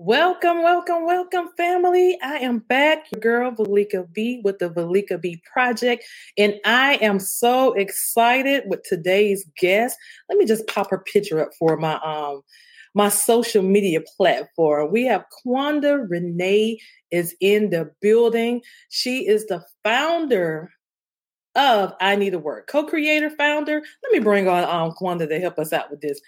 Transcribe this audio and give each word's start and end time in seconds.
Welcome, 0.00 0.62
welcome, 0.62 1.06
welcome, 1.06 1.48
family. 1.56 2.16
I 2.22 2.36
am 2.36 2.60
back, 2.60 3.06
your 3.10 3.20
girl 3.20 3.50
Valika 3.50 4.06
B 4.12 4.40
with 4.44 4.60
the 4.60 4.70
Valika 4.70 5.20
B 5.20 5.42
Project, 5.52 6.04
and 6.36 6.54
I 6.64 6.98
am 7.02 7.18
so 7.18 7.72
excited 7.72 8.62
with 8.66 8.84
today's 8.84 9.44
guest. 9.58 9.96
Let 10.28 10.38
me 10.38 10.46
just 10.46 10.68
pop 10.68 10.90
her 10.90 10.98
picture 10.98 11.42
up 11.42 11.50
for 11.58 11.76
my 11.76 11.94
um 12.04 12.42
my 12.94 13.08
social 13.08 13.64
media 13.64 14.00
platform. 14.16 14.92
We 14.92 15.04
have 15.06 15.24
Quanda 15.44 16.08
Renee 16.08 16.78
is 17.10 17.34
in 17.40 17.70
the 17.70 17.90
building. 18.00 18.62
She 18.90 19.26
is 19.26 19.46
the 19.46 19.64
founder 19.82 20.70
of 21.56 21.92
I 22.00 22.14
Need 22.14 22.34
a 22.34 22.38
Word, 22.38 22.68
co-creator, 22.68 23.30
founder. 23.30 23.82
Let 24.04 24.12
me 24.12 24.20
bring 24.20 24.46
on 24.46 24.62
um 24.62 25.18
to 25.18 25.40
help 25.40 25.58
us 25.58 25.72
out 25.72 25.90
with 25.90 26.02
this. 26.02 26.20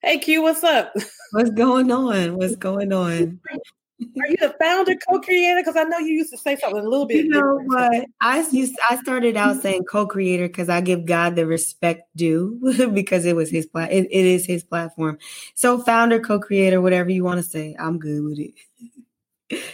Hey 0.00 0.18
Q, 0.18 0.42
what's 0.42 0.62
up? 0.62 0.94
What's 1.32 1.50
going 1.50 1.90
on? 1.90 2.36
What's 2.36 2.54
going 2.56 2.92
on? 2.92 3.40
Are 3.50 4.28
you 4.28 4.36
the 4.36 4.54
founder, 4.60 4.94
co-creator? 5.08 5.60
Because 5.60 5.76
I 5.76 5.82
know 5.82 5.98
you 5.98 6.12
used 6.12 6.30
to 6.30 6.38
say 6.38 6.54
something 6.54 6.78
a 6.78 6.88
little 6.88 7.04
bit. 7.04 7.24
You 7.24 7.30
know 7.30 7.58
what? 7.64 8.06
I 8.20 8.46
used 8.52 8.76
I 8.88 8.96
started 8.98 9.36
out 9.36 9.56
saying 9.62 9.86
co-creator 9.90 10.46
because 10.46 10.68
I 10.68 10.82
give 10.82 11.04
God 11.04 11.34
the 11.34 11.46
respect 11.46 12.02
due 12.14 12.60
because 12.94 13.24
it 13.24 13.34
was 13.34 13.50
his 13.50 13.66
plat. 13.66 13.90
It, 13.90 14.06
it 14.12 14.24
is 14.24 14.46
his 14.46 14.62
platform. 14.62 15.18
So 15.56 15.82
founder, 15.82 16.20
co-creator, 16.20 16.80
whatever 16.80 17.10
you 17.10 17.24
want 17.24 17.38
to 17.38 17.50
say, 17.50 17.74
I'm 17.76 17.98
good 17.98 18.22
with 18.22 18.38
it. 18.38 18.54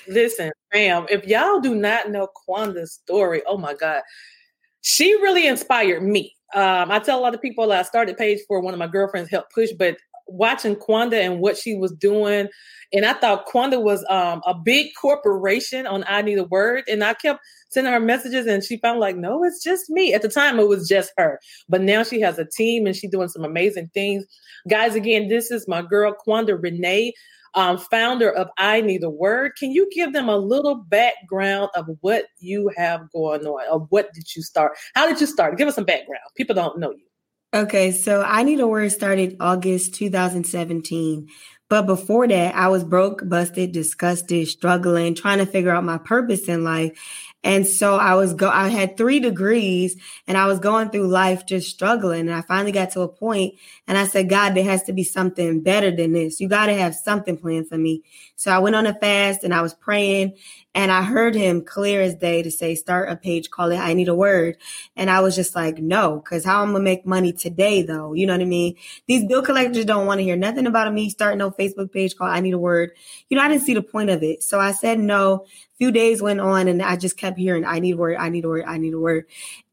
Listen, 0.08 0.52
fam, 0.72 1.04
if 1.10 1.26
y'all 1.26 1.60
do 1.60 1.74
not 1.74 2.10
know 2.10 2.28
Quanda's 2.28 2.94
story, 2.94 3.42
oh 3.46 3.58
my 3.58 3.74
God, 3.74 4.00
she 4.80 5.12
really 5.16 5.46
inspired 5.46 6.02
me. 6.02 6.34
Um, 6.54 6.90
I 6.90 6.98
tell 6.98 7.18
a 7.18 7.20
lot 7.20 7.34
of 7.34 7.42
people 7.42 7.70
I 7.72 7.82
started 7.82 8.16
page 8.16 8.38
for 8.48 8.60
one 8.60 8.72
of 8.72 8.78
my 8.78 8.86
girlfriends 8.86 9.28
helped 9.28 9.52
push, 9.52 9.70
but 9.78 9.98
watching 10.26 10.76
Quanda 10.76 11.20
and 11.20 11.40
what 11.40 11.56
she 11.56 11.74
was 11.74 11.92
doing, 11.92 12.48
and 12.92 13.04
I 13.04 13.12
thought 13.14 13.46
Quanda 13.46 13.82
was 13.82 14.04
um, 14.08 14.40
a 14.46 14.54
big 14.54 14.88
corporation 15.00 15.86
on 15.86 16.04
I 16.06 16.22
Need 16.22 16.38
a 16.38 16.44
Word, 16.44 16.84
and 16.88 17.02
I 17.02 17.14
kept 17.14 17.40
sending 17.68 17.92
her 17.92 18.00
messages, 18.00 18.46
and 18.46 18.62
she 18.62 18.76
found 18.78 19.00
like, 19.00 19.16
no, 19.16 19.42
it's 19.42 19.62
just 19.62 19.90
me. 19.90 20.14
At 20.14 20.22
the 20.22 20.28
time, 20.28 20.60
it 20.60 20.68
was 20.68 20.88
just 20.88 21.12
her, 21.18 21.40
but 21.68 21.80
now 21.80 22.04
she 22.04 22.20
has 22.20 22.38
a 22.38 22.44
team 22.44 22.86
and 22.86 22.94
she's 22.94 23.10
doing 23.10 23.28
some 23.28 23.44
amazing 23.44 23.90
things. 23.92 24.24
Guys, 24.68 24.94
again, 24.94 25.28
this 25.28 25.50
is 25.50 25.66
my 25.66 25.82
girl 25.82 26.14
Quanda 26.26 26.60
Renee. 26.60 27.12
Um, 27.56 27.78
founder 27.78 28.32
of 28.32 28.48
I 28.58 28.80
Need 28.80 29.04
a 29.04 29.10
Word. 29.10 29.52
Can 29.56 29.70
you 29.70 29.88
give 29.92 30.12
them 30.12 30.28
a 30.28 30.36
little 30.36 30.74
background 30.74 31.70
of 31.76 31.86
what 32.00 32.24
you 32.40 32.68
have 32.76 33.08
going 33.12 33.46
on? 33.46 33.62
Or 33.70 33.86
what 33.90 34.12
did 34.12 34.34
you 34.34 34.42
start? 34.42 34.72
How 34.96 35.06
did 35.06 35.20
you 35.20 35.26
start? 35.28 35.56
Give 35.56 35.68
us 35.68 35.76
some 35.76 35.84
background. 35.84 36.24
People 36.36 36.56
don't 36.56 36.80
know 36.80 36.90
you. 36.90 37.04
Okay, 37.54 37.92
so 37.92 38.20
I 38.22 38.42
Need 38.42 38.58
a 38.58 38.66
Word 38.66 38.90
started 38.90 39.36
August 39.38 39.94
2017. 39.94 41.28
But 41.70 41.86
before 41.86 42.26
that, 42.26 42.52
I 42.56 42.66
was 42.66 42.82
broke, 42.82 43.28
busted, 43.28 43.70
disgusted, 43.70 44.48
struggling, 44.48 45.14
trying 45.14 45.38
to 45.38 45.46
figure 45.46 45.70
out 45.70 45.84
my 45.84 45.98
purpose 45.98 46.48
in 46.48 46.64
life. 46.64 46.98
And 47.44 47.66
so 47.66 47.96
I 47.96 48.14
was 48.14 48.32
go 48.32 48.48
I 48.48 48.68
had 48.68 48.96
3 48.96 49.20
degrees 49.20 49.96
and 50.26 50.36
I 50.36 50.46
was 50.46 50.58
going 50.58 50.88
through 50.88 51.08
life 51.08 51.46
just 51.46 51.70
struggling 51.70 52.20
and 52.20 52.32
I 52.32 52.40
finally 52.40 52.72
got 52.72 52.90
to 52.92 53.02
a 53.02 53.08
point 53.08 53.54
and 53.86 53.98
I 53.98 54.06
said 54.06 54.30
God 54.30 54.54
there 54.54 54.64
has 54.64 54.82
to 54.84 54.92
be 54.94 55.04
something 55.04 55.60
better 55.60 55.94
than 55.94 56.14
this. 56.14 56.40
You 56.40 56.48
got 56.48 56.66
to 56.66 56.74
have 56.74 56.94
something 56.94 57.36
planned 57.36 57.68
for 57.68 57.76
me. 57.76 58.02
So 58.34 58.50
I 58.50 58.58
went 58.58 58.74
on 58.74 58.86
a 58.86 58.94
fast 58.94 59.44
and 59.44 59.54
I 59.54 59.60
was 59.60 59.74
praying 59.74 60.32
and 60.74 60.90
I 60.90 61.02
heard 61.02 61.36
him 61.36 61.62
clear 61.62 62.02
as 62.02 62.16
day 62.16 62.42
to 62.42 62.50
say, 62.50 62.74
start 62.74 63.08
a 63.08 63.14
page, 63.14 63.48
call 63.50 63.70
it 63.70 63.78
I 63.78 63.94
Need 63.94 64.08
a 64.08 64.14
Word. 64.14 64.56
And 64.96 65.08
I 65.08 65.20
was 65.20 65.36
just 65.36 65.54
like, 65.54 65.78
no, 65.78 66.16
because 66.16 66.44
how 66.44 66.62
I'm 66.62 66.72
going 66.72 66.80
to 66.80 66.84
make 66.84 67.06
money 67.06 67.32
today, 67.32 67.82
though? 67.82 68.12
You 68.12 68.26
know 68.26 68.32
what 68.32 68.42
I 68.42 68.46
mean? 68.46 68.74
These 69.06 69.26
bill 69.26 69.42
collectors 69.42 69.84
don't 69.84 70.06
want 70.06 70.18
to 70.18 70.24
hear 70.24 70.36
nothing 70.36 70.66
about 70.66 70.92
me 70.92 71.10
starting 71.10 71.38
no 71.38 71.52
Facebook 71.52 71.92
page 71.92 72.16
called 72.16 72.32
I 72.32 72.40
Need 72.40 72.54
a 72.54 72.58
Word. 72.58 72.90
You 73.28 73.36
know, 73.36 73.44
I 73.44 73.48
didn't 73.48 73.62
see 73.62 73.74
the 73.74 73.82
point 73.82 74.10
of 74.10 74.24
it. 74.24 74.42
So 74.42 74.58
I 74.58 74.72
said 74.72 74.98
no. 74.98 75.46
A 75.74 75.76
few 75.76 75.90
days 75.90 76.22
went 76.22 76.40
on 76.40 76.68
and 76.68 76.82
I 76.82 76.96
just 76.96 77.16
kept 77.16 77.33
hearing, 77.42 77.64
I 77.64 77.78
need 77.78 77.94
a 77.94 77.96
word, 77.96 78.16
I 78.18 78.28
need 78.28 78.44
a 78.44 78.48
word, 78.48 78.64
I 78.66 78.78
need 78.78 78.94
a 78.94 79.00
word. 79.00 79.26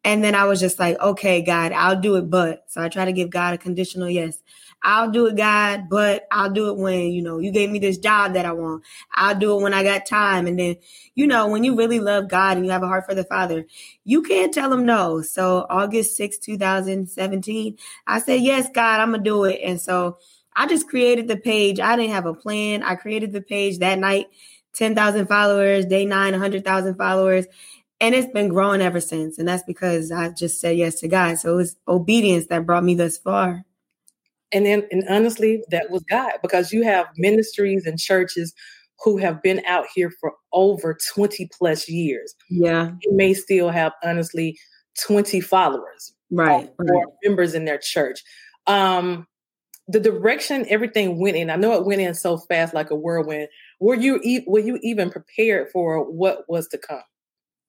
And 0.04 0.24
then 0.24 0.36
I 0.36 0.46
was 0.46 0.60
just 0.60 0.80
like, 0.80 1.00
okay, 1.00 1.42
God, 1.42 1.72
I'll 1.72 2.00
do 2.00 2.16
it, 2.16 2.30
but. 2.30 2.64
So 2.68 2.82
I 2.82 2.90
try 2.90 3.06
to 3.06 3.14
give 3.14 3.30
God 3.30 3.54
a 3.54 3.58
conditional 3.58 4.10
yes. 4.10 4.42
I'll 4.84 5.12
do 5.12 5.28
it, 5.28 5.36
God, 5.36 5.90
but 5.90 6.28
I'll 6.32 6.50
do 6.50 6.70
it 6.70 6.78
when, 6.78 7.12
you 7.12 7.22
know, 7.22 7.38
you 7.38 7.52
gave 7.52 7.70
me 7.70 7.78
this 7.78 8.00
job 8.00 8.34
that 8.34 8.48
I 8.48 8.52
want. 8.52 8.84
I'll 9.14 9.38
do 9.38 9.58
it 9.58 9.62
when 9.62 9.76
I 9.76 9.84
got 9.84 10.08
time. 10.08 10.48
And 10.48 10.58
then, 10.58 10.78
you 11.14 11.28
know, 11.28 11.48
when 11.48 11.64
you 11.64 11.76
really 11.76 12.00
love 12.00 12.30
God 12.30 12.58
and 12.58 12.66
you 12.66 12.72
have 12.72 12.82
a 12.82 12.88
heart 12.88 13.06
for 13.06 13.14
the 13.14 13.24
Father, 13.24 13.68
you 14.06 14.24
can't 14.24 14.54
tell 14.54 14.74
him 14.74 14.86
no. 14.86 15.22
So 15.22 15.68
August 15.70 16.18
6, 16.18 16.40
2017, 16.40 17.78
I 18.08 18.20
said, 18.20 18.42
yes, 18.42 18.70
God, 18.74 19.00
I'm 19.00 19.12
going 19.12 19.24
to 19.24 19.30
do 19.30 19.44
it. 19.44 19.60
And 19.64 19.80
so 19.80 20.18
I 20.56 20.66
just 20.68 20.90
created 20.90 21.28
the 21.28 21.38
page. 21.38 21.80
I 21.80 21.96
didn't 21.96 22.14
have 22.14 22.26
a 22.26 22.34
plan. 22.34 22.82
I 22.82 22.96
created 22.96 23.34
the 23.34 23.42
page 23.42 23.80
that 23.80 24.00
night, 24.00 24.28
10,000 24.76 25.28
followers, 25.28 25.86
day 25.86 26.06
nine, 26.06 26.32
100,000 26.32 26.96
followers. 26.96 27.46
And 28.00 28.16
it's 28.16 28.32
been 28.32 28.50
growing 28.50 28.82
ever 28.82 29.00
since. 29.00 29.38
And 29.38 29.48
that's 29.48 29.64
because 29.64 30.12
I 30.12 30.30
just 30.30 30.59
said 30.59 30.78
yes 30.78 31.00
to 31.02 31.08
God. 31.08 31.38
So 31.38 31.54
it 31.54 31.56
was 31.56 31.76
obedience 31.88 32.48
that 32.48 32.66
brought 32.66 32.84
me 32.84 32.96
thus 32.96 33.18
far. 33.18 33.64
And 34.52 34.66
then, 34.66 34.88
and 34.92 35.04
honestly, 35.08 35.64
that 35.70 35.90
was 35.92 36.04
God 36.04 36.34
because 36.42 36.74
you 36.74 36.84
have 36.84 37.08
ministries 37.18 37.86
and 37.86 38.00
churches 38.00 38.54
who 39.04 39.18
have 39.18 39.42
been 39.42 39.62
out 39.68 39.86
here 39.94 40.12
for 40.20 40.34
over 40.52 40.98
20 41.14 41.50
plus 41.58 41.88
years. 41.90 42.36
Yeah. 42.50 42.92
They 43.03 43.12
may 43.12 43.34
still 43.34 43.70
have, 43.70 43.94
honestly, 44.03 44.58
20 45.06 45.42
followers. 45.42 46.14
Right. 46.30 46.70
Or, 46.80 46.86
right. 46.86 47.06
members 47.24 47.53
in 47.53 47.66
their 47.66 47.78
church. 47.78 48.22
Um, 48.68 49.28
the 49.88 50.00
direction 50.00 50.66
everything 50.70 51.20
went 51.20 51.36
in, 51.36 51.50
I 51.50 51.56
know 51.56 51.74
it 51.74 51.86
went 51.86 52.02
in 52.02 52.14
so 52.14 52.38
fast 52.38 52.74
like 52.74 52.92
a 52.92 52.96
whirlwind. 52.96 53.50
Were 53.81 53.96
you, 53.96 54.22
e- 54.24 54.46
were 54.47 54.59
you 54.59 54.80
even 54.81 55.09
prepared 55.09 55.69
for 55.72 56.09
what 56.09 56.47
was 56.47 56.69
to 56.69 56.78
come? 56.78 57.02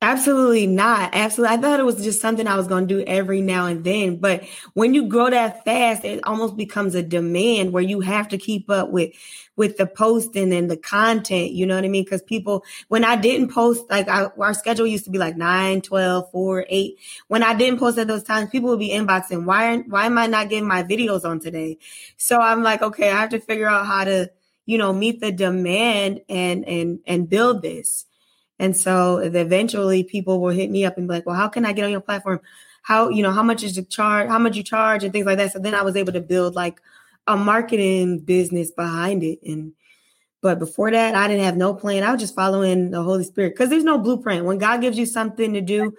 Absolutely 0.03 0.67
not. 0.67 1.11
Absolutely. 1.13 1.57
I 1.57 1.61
thought 1.61 1.79
it 1.79 1.85
was 1.85 2.03
just 2.03 2.21
something 2.21 2.49
I 2.49 2.57
was 2.57 2.67
going 2.67 2.89
to 2.89 2.95
do 2.97 3.05
every 3.07 3.41
now 3.41 3.67
and 3.67 3.85
then. 3.85 4.17
But 4.17 4.43
when 4.75 4.95
you 4.95 5.07
grow 5.07 5.31
that 5.31 5.65
fast, 5.65 6.05
it 6.05 6.19
almost 6.25 6.57
becomes 6.57 6.97
a 6.97 7.05
demand 7.05 7.73
where 7.73 7.85
you 7.85 8.01
have 8.01 8.27
to 8.31 8.37
keep 8.37 8.69
up 8.69 8.91
with, 8.91 9.13
with 9.55 9.77
the 9.77 9.87
posting 9.87 10.53
and 10.53 10.69
the 10.69 10.77
content. 10.77 11.53
You 11.53 11.67
know 11.67 11.77
what 11.77 11.85
I 11.85 11.89
mean? 11.89 12.05
Cause 12.05 12.21
people, 12.21 12.65
when 12.89 13.05
I 13.05 13.15
didn't 13.15 13.53
post, 13.53 13.89
like 13.91 14.09
I, 14.09 14.25
our 14.39 14.55
schedule 14.55 14.89
used 14.89 15.05
to 15.05 15.11
be 15.13 15.19
like 15.19 15.37
9, 15.37 15.83
12, 15.83 16.33
4, 16.33 16.67
8. 16.69 16.99
When 17.29 17.45
I 17.45 17.55
didn't 17.55 17.79
post 17.79 17.97
at 17.97 18.09
those 18.09 18.25
times, 18.25 18.51
people 18.51 18.71
would 18.71 18.81
be 18.81 18.91
inboxing, 18.91 19.45
why, 19.45 19.77
why 19.87 20.07
am 20.07 20.19
I 20.19 20.27
not 20.27 20.49
getting 20.49 20.67
my 20.67 20.83
videos 20.83 21.25
on 21.25 21.39
today? 21.39 21.79
So 22.17 22.41
I'm 22.41 22.65
like, 22.65 22.83
okay, 22.83 23.13
I 23.13 23.21
have 23.21 23.31
to 23.31 23.39
figure 23.39 23.69
out 23.69 23.87
how 23.87 24.03
to, 24.03 24.33
you 24.67 24.79
know, 24.79 24.93
meet 24.93 25.21
the 25.21 25.33
demand 25.33 26.21
and, 26.29 26.67
and, 26.67 27.01
and 27.07 27.29
build 27.29 27.63
this. 27.63 28.07
And 28.59 28.77
so 28.77 29.19
eventually 29.19 30.05
people 30.05 30.41
will 30.41 30.51
hit 30.51 30.71
me 30.71 30.85
up 30.85 30.97
and 30.97 31.09
be 31.09 31.15
like, 31.15 31.27
well, 31.27 31.35
how 31.35 31.49
can 31.49 31.65
I 31.65 31.73
get 31.73 31.85
on 31.85 31.91
your 31.91 32.01
platform? 32.01 32.41
How, 32.83 33.09
you 33.09 33.23
know, 33.23 33.33
how 33.33 33.43
much 33.43 33.63
is 33.63 33.75
the 33.75 33.83
charge? 33.83 34.29
How 34.29 34.39
much 34.39 34.57
you 34.57 34.63
charge 34.63 35.03
and 35.03 35.13
things 35.13 35.27
like 35.27 35.39
that. 35.39 35.53
So 35.53 35.59
then 35.59 35.75
I 35.75 35.83
was 35.83 35.97
able 35.97 36.13
to 36.13 36.21
build 36.21 36.55
like 36.55 36.81
a 37.27 37.37
marketing 37.37 38.21
business 38.21 38.71
behind 38.71 39.23
it. 39.23 39.41
And, 39.45 39.73
but 40.43 40.59
before 40.59 40.91
that, 40.91 41.15
I 41.15 41.29
didn't 41.29 41.45
have 41.45 41.57
no 41.57 41.75
plan. 41.75 42.03
I 42.03 42.13
was 42.13 42.21
just 42.21 42.35
following 42.35 42.91
the 42.91 43.03
Holy 43.03 43.25
Spirit 43.25 43.55
because 43.55 43.71
there's 43.71 43.85
no 43.85 43.99
blueprint. 43.99 44.45
When 44.45 44.59
God 44.59 44.81
gives 44.81 44.99
you 44.99 45.07
something 45.07 45.55
to 45.55 45.61
do, 45.61 45.95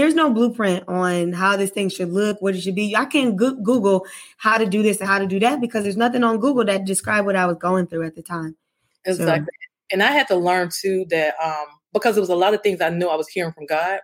there's 0.00 0.14
no 0.14 0.32
blueprint 0.32 0.88
on 0.88 1.32
how 1.32 1.56
this 1.56 1.70
thing 1.70 1.90
should 1.90 2.10
look, 2.10 2.40
what 2.40 2.54
it 2.54 2.62
should 2.62 2.74
be. 2.74 2.96
I 2.96 3.04
can 3.04 3.36
go- 3.36 3.54
Google 3.54 4.06
how 4.38 4.56
to 4.56 4.64
do 4.64 4.82
this 4.82 4.98
and 4.98 5.08
how 5.08 5.18
to 5.18 5.26
do 5.26 5.38
that 5.40 5.60
because 5.60 5.82
there's 5.82 5.96
nothing 5.96 6.24
on 6.24 6.38
Google 6.38 6.64
that 6.64 6.86
describe 6.86 7.26
what 7.26 7.36
I 7.36 7.44
was 7.44 7.58
going 7.58 7.86
through 7.86 8.04
at 8.06 8.14
the 8.14 8.22
time. 8.22 8.56
Exactly. 9.04 9.44
So, 9.44 9.92
and 9.92 10.02
I 10.02 10.12
had 10.12 10.26
to 10.28 10.36
learn 10.36 10.70
too 10.72 11.04
that 11.10 11.34
um 11.44 11.66
because 11.92 12.16
it 12.16 12.20
was 12.20 12.30
a 12.30 12.34
lot 12.34 12.54
of 12.54 12.62
things 12.62 12.80
I 12.80 12.88
knew 12.88 13.08
I 13.08 13.16
was 13.16 13.28
hearing 13.28 13.52
from 13.52 13.66
God, 13.66 14.00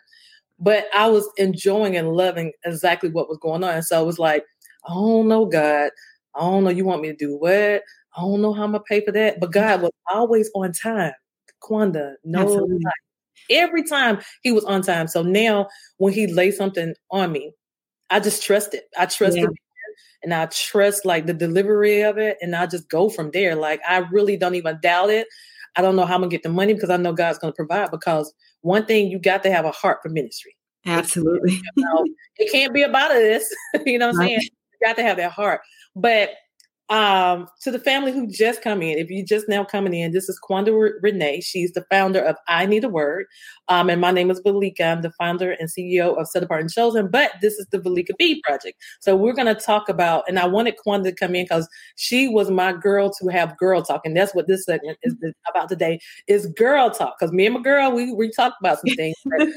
but 0.59 0.87
I 0.93 1.09
was 1.09 1.29
enjoying 1.39 1.97
and 1.97 2.13
loving 2.13 2.53
exactly 2.65 3.09
what 3.09 3.29
was 3.29 3.39
going 3.39 3.65
on. 3.65 3.77
And 3.77 3.85
so 3.85 4.03
it 4.03 4.07
was 4.07 4.19
like, 4.19 4.45
I 4.87 4.93
don't 4.93 5.29
know, 5.29 5.47
God. 5.47 5.91
I 6.35 6.41
don't 6.41 6.65
know. 6.65 6.71
You 6.71 6.85
want 6.85 7.01
me 7.01 7.09
to 7.09 7.17
do 7.17 7.37
what? 7.37 7.51
I 8.17 8.21
don't 8.21 8.43
know 8.43 8.53
how 8.53 8.65
I'm 8.65 8.73
gonna 8.73 8.85
pay 8.87 9.03
for 9.03 9.13
that. 9.13 9.41
But 9.41 9.53
God 9.53 9.81
was 9.81 9.93
always 10.13 10.51
on 10.55 10.73
time. 10.73 11.13
Quanda, 11.63 12.17
no 12.23 12.67
Every 13.51 13.83
time 13.83 14.21
he 14.43 14.53
was 14.53 14.65
on 14.65 14.83
time. 14.83 15.09
So 15.09 15.23
now 15.23 15.69
when 15.99 16.13
he 16.13 16.27
laid 16.27 16.55
something 16.55 16.95
on 17.11 17.33
me, 17.33 17.53
I 18.11 18.21
just 18.21 18.43
trust 18.43 18.75
it. 18.75 18.85
I 18.97 19.07
trust 19.07 19.37
Yeah. 19.37 19.47
and 20.23 20.35
I 20.35 20.47
trust 20.47 21.05
like 21.05 21.27
the 21.27 21.35
delivery 21.35 22.03
of 22.03 22.19
it 22.19 22.39
and 22.41 22.55
I 22.55 22.67
just 22.67 22.89
go 22.89 23.09
from 23.09 23.31
there. 23.33 23.55
Like 23.55 23.81
I 23.89 23.99
really 24.11 24.37
don't 24.37 24.55
even 24.55 24.79
doubt 24.81 25.11
it. 25.11 25.27
I 25.77 25.83
don't 25.83 25.97
know 25.97 26.07
how 26.07 26.15
I'm 26.15 26.23
gonna 26.23 26.31
get 26.31 26.43
the 26.43 26.49
money 26.49 26.75
because 26.75 26.91
I 26.91 26.97
know 26.97 27.13
God's 27.13 27.39
gonna 27.39 27.53
provide 27.53 27.91
because 27.91 28.33
one 28.63 28.87
thing 28.87 29.09
you 29.09 29.19
got 29.19 29.43
to 29.43 29.53
have 29.53 29.65
a 29.65 29.71
heart 29.71 29.99
for 30.03 30.09
ministry. 30.09 30.57
Absolutely. 30.87 31.53
you 31.77 31.85
know, 31.85 32.07
it 32.37 32.51
can't 32.51 32.73
be 32.73 32.83
about 32.83 33.11
this. 33.11 33.55
you 33.87 33.99
know 33.99 34.09
what 34.09 34.17
I'm 34.17 34.29
saying? 34.29 34.41
You 34.41 34.87
got 34.87 34.97
to 34.97 35.03
have 35.03 35.17
that 35.19 35.33
heart. 35.33 35.61
But 35.95 36.31
um, 36.89 37.49
to 37.63 37.71
the 37.71 37.79
family 37.79 38.13
who 38.13 38.27
just 38.29 38.63
come 38.63 38.81
in, 38.81 38.99
if 38.99 39.11
you 39.11 39.25
just 39.25 39.49
now 39.49 39.65
coming 39.65 39.95
in, 39.95 40.13
this 40.13 40.29
is 40.29 40.39
Quanda 40.41 40.93
Renee. 41.03 41.41
She's 41.41 41.73
the 41.73 41.85
founder 41.91 42.21
of 42.21 42.37
I 42.47 42.67
Need 42.67 42.85
a 42.85 42.89
Word. 42.89 43.27
Um, 43.69 43.91
and 43.91 44.01
my 44.01 44.13
name 44.13 44.31
is 44.31 44.41
Valika. 44.41 44.93
I'm 44.93 45.03
the 45.03 45.11
founder 45.11 45.53
and 45.53 45.69
CEO 45.69 46.17
of 46.17 46.29
Set 46.29 46.45
Apart 46.45 46.61
and 46.61 46.71
Chosen, 46.71 47.09
but 47.09 47.33
this 47.41 47.55
is 47.55 47.67
the 47.73 47.79
Valika 47.79 48.11
B 48.19 48.41
Project. 48.45 48.81
So 49.01 49.17
we're 49.17 49.33
going 49.33 49.53
to 49.53 49.61
talk 49.61 49.89
about, 49.89 50.25
and 50.29 50.39
I 50.39 50.47
wanted 50.47 50.77
Quanda 50.85 51.05
to 51.05 51.13
come 51.13 51.35
in 51.35 51.45
because 51.45 51.69
she 51.97 52.29
was 52.29 52.51
my 52.51 52.73
girl 52.73 53.11
to 53.21 53.29
have 53.29 53.57
girl 53.57 53.83
talk. 53.83 54.03
And 54.05 54.17
that's 54.17 54.35
what 54.35 54.47
this 54.47 54.65
segment 54.65 54.99
is 55.03 55.17
about 55.49 55.69
today 55.69 55.99
is 56.29 56.47
girl 56.47 56.91
talk. 56.91 57.17
Because 57.19 57.33
me 57.33 57.47
and 57.47 57.55
my 57.57 57.63
girl, 57.63 57.91
we, 57.91 58.13
we 58.13 58.31
talk 58.31 58.55
about 58.61 58.79
some 58.79 58.95
things. 58.95 59.17
I 59.41 59.45
think 59.45 59.57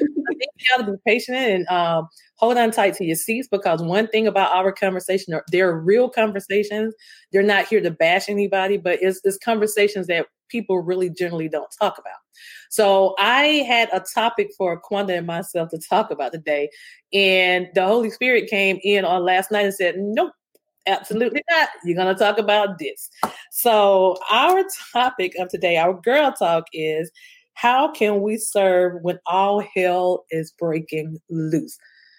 you 0.58 0.68
got 0.76 0.86
to 0.86 0.92
be 0.92 0.98
patient 1.06 1.38
and 1.38 1.68
um, 1.68 2.10
hold 2.40 2.58
on 2.58 2.72
tight 2.72 2.96
to 2.96 3.06
your 3.06 3.16
seats 3.16 3.48
because 3.50 3.82
one 3.82 4.08
thing 4.08 4.26
about 4.26 4.56
our 4.56 4.72
conversation, 4.72 5.40
they're 5.52 5.78
real 5.78 6.10
conversations. 6.10 6.94
They're 7.32 7.44
not 7.44 7.68
here 7.68 7.82
to 7.82 7.92
bash 7.92 8.30
anybody, 8.30 8.78
but 8.78 9.00
it's, 9.02 9.22
it's 9.24 9.38
conversations 9.38 10.08
that 10.08 10.28
people 10.50 10.80
really 10.80 11.10
generally 11.10 11.48
don't 11.48 11.70
talk 11.80 11.98
about. 11.98 12.18
So 12.70 13.16
I 13.20 13.64
had 13.68 13.90
a 13.94 14.04
topic 14.14 14.50
for 14.58 14.80
Quanda 14.82 15.18
and 15.18 15.28
myself 15.28 15.70
to 15.70 15.80
talk 15.80 16.12
about 16.12 16.32
today. 16.32 16.70
And 17.14 17.68
the 17.76 17.86
Holy 17.86 18.10
Spirit 18.10 18.50
came 18.50 18.80
in 18.84 19.06
on 19.06 19.24
last 19.24 19.52
night 19.52 19.66
and 19.66 19.74
said, 19.74 19.96
Nope, 19.98 20.34
absolutely 20.88 21.44
not. 21.50 21.70
You're 21.84 21.96
going 21.96 22.14
to 22.14 22.20
talk 22.20 22.38
about 22.38 22.80
this. 22.80 23.10
So 23.52 24.18
our 24.32 24.64
topic 24.94 25.34
of 25.40 25.50
today, 25.50 25.78
our 25.78 25.94
girl 25.94 26.32
talk 26.32 26.66
is 26.74 27.12
how 27.54 27.92
can 27.92 28.22
we 28.22 28.38
serve 28.38 29.02
when 29.02 29.20
all 29.26 29.64
hell 29.76 30.26
is 30.32 30.54
breaking 30.58 31.20
loose? 31.30 31.78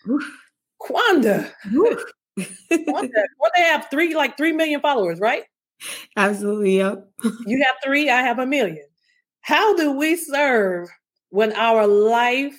Oof. 0.09 0.23
Quanda. 0.83 1.51
Oof. 1.73 2.03
Quanda, 2.38 3.25
they 3.56 3.62
have 3.62 3.88
three, 3.91 4.15
like 4.15 4.37
three 4.37 4.53
million 4.53 4.81
followers, 4.81 5.21
right? 5.21 5.44
Absolutely. 6.17 6.79
Yep. 6.79 7.09
you 7.47 7.62
have 7.67 7.77
three, 7.85 8.11
I 8.11 8.23
have 8.23 8.38
a 8.38 8.47
million. 8.47 8.85
How 9.43 9.75
do 9.77 9.93
we 9.93 10.17
serve 10.17 10.88
when 11.31 11.53
our 11.55 11.87
life, 11.87 12.55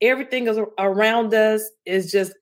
everything 0.00 0.46
is 0.46 0.58
around 0.78 1.34
us 1.34 1.62
is 1.84 2.10
just 2.10 2.32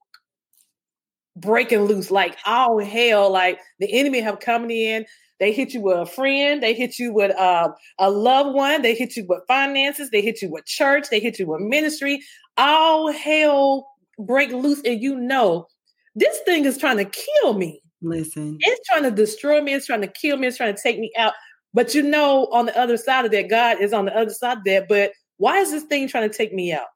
breaking 1.37 1.85
loose, 1.85 2.11
like 2.11 2.37
all 2.45 2.79
hell, 2.79 3.33
like 3.33 3.59
the 3.79 3.93
enemy 3.93 4.21
have 4.21 4.41
coming 4.41 4.71
in. 4.71 5.07
They 5.39 5.53
hit 5.53 5.73
you 5.73 5.81
with 5.81 5.97
a 5.97 6.05
friend. 6.05 6.63
They 6.63 6.75
hit 6.75 6.99
you 6.99 7.15
with 7.15 7.35
uh, 7.37 7.71
a 7.99 8.11
loved 8.11 8.55
one. 8.55 8.83
They 8.83 8.95
hit 8.95 9.17
you 9.17 9.25
with 9.27 9.41
finances. 9.49 10.11
They 10.11 10.21
hit 10.21 10.43
you 10.43 10.51
with 10.51 10.67
church. 10.67 11.07
They 11.11 11.19
hit 11.19 11.39
you 11.39 11.47
with 11.47 11.63
ministry. 11.63 12.23
All 12.59 13.11
hell 13.11 13.89
break 14.19 14.53
loose, 14.53 14.83
and 14.85 15.01
you 15.01 15.17
know 15.17 15.67
this 16.15 16.39
thing 16.41 16.65
is 16.65 16.79
trying 16.79 16.99
to 16.99 17.05
kill 17.05 17.55
me. 17.55 17.83
Listen, 18.03 18.57
it's 18.61 18.89
trying 18.89 19.03
to 19.03 19.11
destroy 19.11 19.61
me. 19.61 19.75
It's 19.75 19.87
trying 19.87 20.01
to 20.01 20.09
kill 20.09 20.37
me. 20.37 20.47
It's 20.47 20.57
trying 20.57 20.75
to 20.75 20.83
take 20.83 20.99
me 20.99 21.13
out. 21.19 21.35
But 21.75 21.95
you 21.95 22.03
know, 22.03 22.47
on 22.53 22.67
the 22.67 22.79
other 22.79 22.97
side 22.97 23.25
of 23.25 23.31
that, 23.31 23.49
God 23.49 23.81
is 23.81 23.93
on 23.93 24.07
the 24.07 24.17
other 24.17 24.33
side 24.33 24.59
of 24.59 24.65
that. 24.65 24.89
But 24.89 25.13
why 25.37 25.59
is 25.59 25.71
this 25.71 25.85
thing 25.85 26.09
trying 26.09 26.29
to 26.29 26.37
take 26.37 26.53
me 26.53 26.73
out? 26.73 26.87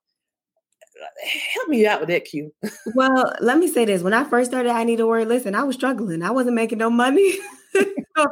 Help 1.55 1.69
me 1.69 1.87
out 1.87 2.01
with 2.01 2.09
that, 2.09 2.25
Q. 2.25 2.53
well, 2.95 3.33
let 3.41 3.59
me 3.59 3.69
say 3.69 3.85
this. 3.85 4.03
When 4.03 4.15
I 4.15 4.25
first 4.25 4.51
started, 4.51 4.71
I 4.71 4.85
need 4.85 5.01
a 5.01 5.07
word. 5.07 5.29
Listen, 5.29 5.55
I 5.55 5.65
was 5.65 5.77
struggling. 5.77 6.23
I 6.23 6.31
wasn't 6.31 6.57
making 6.57 6.79
no 6.79 6.91
money. 6.91 7.35
so, 8.17 8.26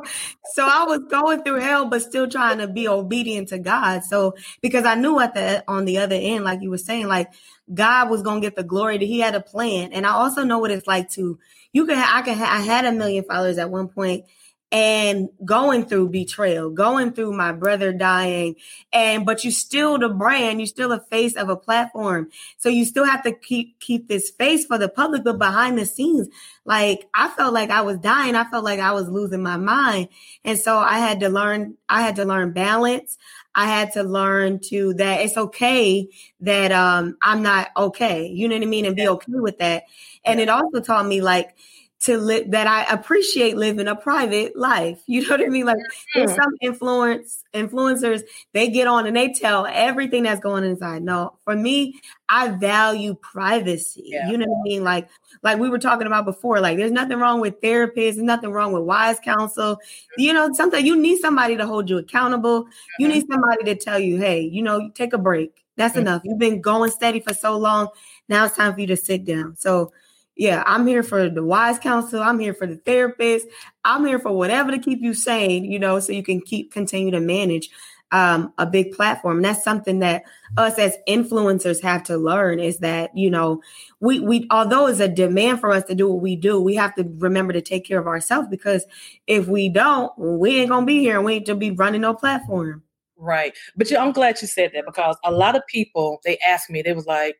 so 0.53 0.67
I 0.67 0.85
was 0.85 1.01
going 1.11 1.43
through 1.43 1.61
hell, 1.61 1.87
but 1.87 2.03
still 2.03 2.29
trying 2.29 2.59
to 2.59 2.69
be 2.69 2.89
obedient 2.89 3.49
to 3.49 3.59
God. 3.59 4.05
So 4.05 4.35
because 4.61 4.85
I 4.85 4.95
knew 4.95 5.19
at 5.21 5.35
the 5.35 5.65
on 5.69 5.85
the 5.85 5.99
other 5.99 6.17
end, 6.19 6.45
like 6.45 6.63
you 6.63 6.71
were 6.71 6.79
saying, 6.79 7.09
like 7.09 7.33
God 7.73 8.11
was 8.11 8.23
gonna 8.23 8.41
get 8.41 8.57
the 8.57 8.65
glory 8.65 8.99
that 8.99 9.05
He 9.05 9.21
had 9.21 9.35
a 9.35 9.41
plan. 9.41 9.93
And 9.93 10.07
I 10.07 10.11
also 10.11 10.45
know 10.45 10.59
what 10.59 10.71
it's 10.71 10.87
like 10.87 11.11
to 11.13 11.39
you 11.73 11.87
can 11.87 11.99
I 11.99 12.23
can 12.23 12.41
I 12.41 12.61
had 12.61 12.85
a 12.85 12.93
million 12.93 13.25
followers 13.25 13.59
at 13.59 13.71
one 13.71 13.89
point 13.89 14.25
and 14.73 15.29
going 15.45 15.85
through 15.85 16.09
betrayal, 16.09 16.71
going 16.71 17.13
through 17.13 17.35
my 17.35 17.53
brother 17.53 17.93
dying, 17.93 18.57
and 18.93 19.27
but 19.27 19.45
you 19.45 19.51
still 19.51 19.99
the 19.99 20.09
brand, 20.09 20.61
you 20.61 20.67
still 20.67 20.93
a 20.93 21.01
face 21.11 21.37
of 21.37 21.51
a 21.51 21.57
platform. 21.57 22.31
So 22.57 22.71
you 22.71 22.87
still 22.87 23.05
have 23.05 23.23
to 23.25 23.33
keep 23.33 23.79
keep 23.81 24.09
this 24.09 24.31
face 24.31 24.65
for 24.65 24.79
the 24.79 24.89
public, 24.89 25.25
but 25.25 25.39
behind 25.39 25.79
the 25.79 25.85
scenes, 25.85 26.29
like 26.65 27.07
I 27.15 27.29
felt 27.29 27.53
like 27.53 27.71
I 27.71 27.83
was 27.83 27.99
dying. 27.99 28.35
I 28.35 28.45
felt 28.45 28.65
like 28.65 28.81
I 28.81 28.93
was 28.93 29.09
losing 29.09 29.43
my 29.43 29.59
mind. 29.59 30.09
And 30.45 30.59
so 30.59 30.79
I 30.79 30.99
had 30.99 31.21
to 31.21 31.29
learn, 31.29 31.77
I 31.89 32.03
had 32.03 32.17
to 32.17 32.25
learn 32.25 32.53
balance. 32.53 33.19
I 33.55 33.67
had 33.67 33.93
to 33.93 34.03
learn 34.03 34.61
to 34.71 34.95
that 34.95 35.21
it's 35.21 35.37
okay 35.37 36.09
that 36.41 36.73
um 36.73 37.19
I'm 37.21 37.43
not 37.43 37.69
okay. 37.77 38.27
You 38.27 38.49
know 38.49 38.57
what 38.57 38.63
I 38.63 38.67
mean? 38.67 38.87
And 38.87 38.97
be 38.97 39.07
okay 39.09 39.33
with 39.35 39.59
that. 39.59 39.85
And 40.25 40.41
it 40.41 40.49
also 40.49 40.81
taught 40.81 41.07
me 41.07 41.21
like 41.21 41.55
to 42.03 42.19
live 42.19 42.51
that 42.51 42.67
I 42.67 42.85
appreciate 42.93 43.57
living 43.57 43.87
a 43.87 43.95
private 43.95 44.57
life. 44.57 45.01
You 45.07 45.23
know 45.23 45.31
what 45.31 45.41
I 45.41 45.49
mean? 45.49 45.67
Like 45.67 45.79
there's 46.15 46.35
some 46.35 46.53
influence 46.61 47.45
influencers, 47.55 48.23
they 48.53 48.69
get 48.69 48.89
on 48.89 49.07
and 49.07 49.17
they 49.17 49.33
tell 49.33 49.67
everything 49.67 50.25
that's 50.25 50.41
going 50.41 50.65
inside. 50.65 51.03
No, 51.03 51.39
for 51.45 51.55
me, 51.55 52.01
I 52.29 52.49
value 52.49 53.15
privacy. 53.15 54.05
Yeah. 54.07 54.29
You 54.31 54.39
know 54.39 54.47
what 54.47 54.61
I 54.61 54.63
mean? 54.65 54.85
Like 54.85 55.09
like 55.43 55.59
we 55.59 55.69
were 55.69 55.79
talking 55.79 56.07
about 56.07 56.25
before, 56.25 56.61
like 56.61 56.77
there's 56.77 56.91
nothing 56.91 57.19
wrong 57.19 57.41
with 57.41 57.61
therapists, 57.61 57.95
there's 57.95 58.19
nothing 58.19 58.51
wrong 58.51 58.73
with 58.73 58.83
wise 58.83 59.21
counsel. 59.21 59.79
You 60.19 60.33
know, 60.33 60.53
something 60.53 60.85
you 60.85 60.97
need 60.97 61.19
somebody 61.19 61.57
to 61.57 61.67
hold 61.67 61.89
you 61.89 61.99
accountable. 61.99 62.67
You 62.99 63.07
mm-hmm. 63.07 63.15
need 63.15 63.27
somebody 63.31 63.65
to 63.65 63.77
tell 63.77 64.01
you, 64.01 64.19
hey, 64.19 64.41
you 64.41 64.63
know, 64.63 64.91
take 64.95 65.13
a 65.13 65.19
break. 65.19 65.63
That's 65.77 65.93
mm-hmm. 65.93 66.03
enough. 66.03 66.23
You've 66.25 66.39
been 66.39 66.61
going 66.61 66.91
steady 66.91 67.21
for 67.21 67.33
so 67.33 67.57
long. 67.57 67.89
Now 68.29 68.47
it's 68.47 68.57
time 68.57 68.75
for 68.75 68.81
you 68.81 68.89
to 68.89 68.97
sit 68.97 69.25
down. 69.25 69.57
So 69.57 69.93
yeah, 70.43 70.65
I'm 70.67 70.89
here 70.89 71.05
for 71.05 71.29
the 71.29 71.45
wise 71.45 71.79
counsel. 71.79 72.21
I'm 72.21 72.41
here 72.41 72.53
for 72.53 72.67
the 72.67 72.75
therapist. 72.79 73.47
I'm 73.85 74.05
here 74.05 74.19
for 74.19 74.33
whatever 74.33 74.73
to 74.73 74.79
keep 74.81 75.01
you 75.01 75.15
sane, 75.15 75.65
you 75.65 75.79
know, 75.79 76.01
so 76.01 76.11
you 76.13 76.25
can 76.25 76.41
keep 76.41 76.73
continue 76.73 77.13
to 77.13 77.21
manage 77.21 77.71
um, 78.11 78.53
a 78.59 78.67
big 78.67 78.91
platform. 78.91 79.37
And 79.37 79.45
that's 79.45 79.63
something 79.63 80.01
that 80.01 80.25
us 80.57 80.81
as 80.81 80.97
influencers 81.09 81.81
have 81.83 82.03
to 82.05 82.17
learn 82.17 82.59
is 82.59 82.79
that, 82.79 83.17
you 83.17 83.31
know, 83.31 83.63
we 84.01 84.19
we 84.19 84.49
although 84.51 84.89
it's 84.89 84.99
a 84.99 85.07
demand 85.07 85.61
for 85.61 85.71
us 85.71 85.85
to 85.85 85.95
do 85.95 86.11
what 86.11 86.21
we 86.21 86.35
do, 86.35 86.61
we 86.61 86.75
have 86.75 86.97
to 86.97 87.05
remember 87.19 87.53
to 87.53 87.63
take 87.63 87.85
care 87.85 88.01
of 88.01 88.09
ourselves 88.09 88.49
because 88.49 88.85
if 89.29 89.47
we 89.47 89.69
don't, 89.69 90.13
we 90.19 90.61
ain't 90.61 90.71
gonna 90.71 90.85
be 90.85 90.99
here 90.99 91.19
and 91.19 91.25
we 91.25 91.35
ain't 91.35 91.47
to 91.47 91.55
be 91.55 91.71
running 91.71 92.01
no 92.01 92.15
platform. 92.15 92.83
Right. 93.17 93.57
But 93.77 93.93
you, 93.93 93.97
I'm 93.97 94.11
glad 94.11 94.43
you 94.43 94.49
said 94.49 94.73
that 94.75 94.87
because 94.87 95.17
a 95.23 95.31
lot 95.31 95.55
of 95.55 95.65
people 95.69 96.21
they 96.25 96.37
ask 96.39 96.69
me, 96.69 96.83
they 96.83 96.95
was 96.95 97.07
like, 97.07 97.37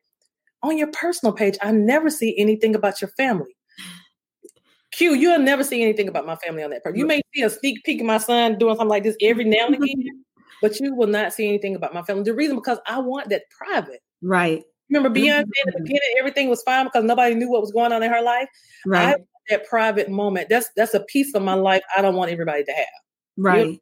on 0.63 0.77
your 0.77 0.87
personal 0.87 1.33
page, 1.33 1.57
I 1.61 1.71
never 1.71 2.09
see 2.09 2.35
anything 2.37 2.75
about 2.75 3.01
your 3.01 3.09
family. 3.09 3.55
Q, 4.91 5.15
you'll 5.15 5.39
never 5.39 5.63
see 5.63 5.81
anything 5.81 6.07
about 6.07 6.25
my 6.25 6.35
family 6.37 6.63
on 6.63 6.69
that 6.69 6.83
page. 6.83 6.95
You 6.95 7.05
may 7.05 7.21
see 7.33 7.41
a 7.41 7.49
sneak 7.49 7.83
peek 7.83 7.99
of 7.99 8.05
my 8.05 8.19
son 8.19 8.57
doing 8.57 8.75
something 8.75 8.87
like 8.87 9.03
this 9.03 9.17
every 9.21 9.43
now 9.43 9.65
and 9.65 9.75
again, 9.75 10.23
but 10.61 10.79
you 10.79 10.95
will 10.95 11.07
not 11.07 11.33
see 11.33 11.47
anything 11.47 11.75
about 11.75 11.93
my 11.93 12.03
family. 12.03 12.23
The 12.23 12.33
reason 12.33 12.55
because 12.55 12.79
I 12.87 12.99
want 12.99 13.29
that 13.29 13.43
private. 13.49 14.01
Right. 14.21 14.63
Remember 14.89 15.09
Beyonce 15.09 15.41
in 15.41 15.45
the 15.65 15.71
mm-hmm. 15.71 15.83
beginning, 15.83 16.15
everything 16.19 16.49
was 16.49 16.61
fine 16.61 16.85
because 16.85 17.03
nobody 17.03 17.33
knew 17.33 17.49
what 17.49 17.61
was 17.61 17.71
going 17.71 17.91
on 17.91 18.03
in 18.03 18.11
her 18.11 18.21
life. 18.21 18.47
Right. 18.85 19.17
that 19.49 19.67
private 19.67 20.09
moment. 20.09 20.49
That's 20.49 20.69
that's 20.75 20.93
a 20.93 21.01
piece 21.01 21.33
of 21.33 21.41
my 21.41 21.55
life 21.55 21.81
I 21.97 22.01
don't 22.01 22.15
want 22.15 22.31
everybody 22.31 22.63
to 22.63 22.71
have. 22.71 22.87
Right. 23.37 23.65
You 23.65 23.71
know? 23.73 23.77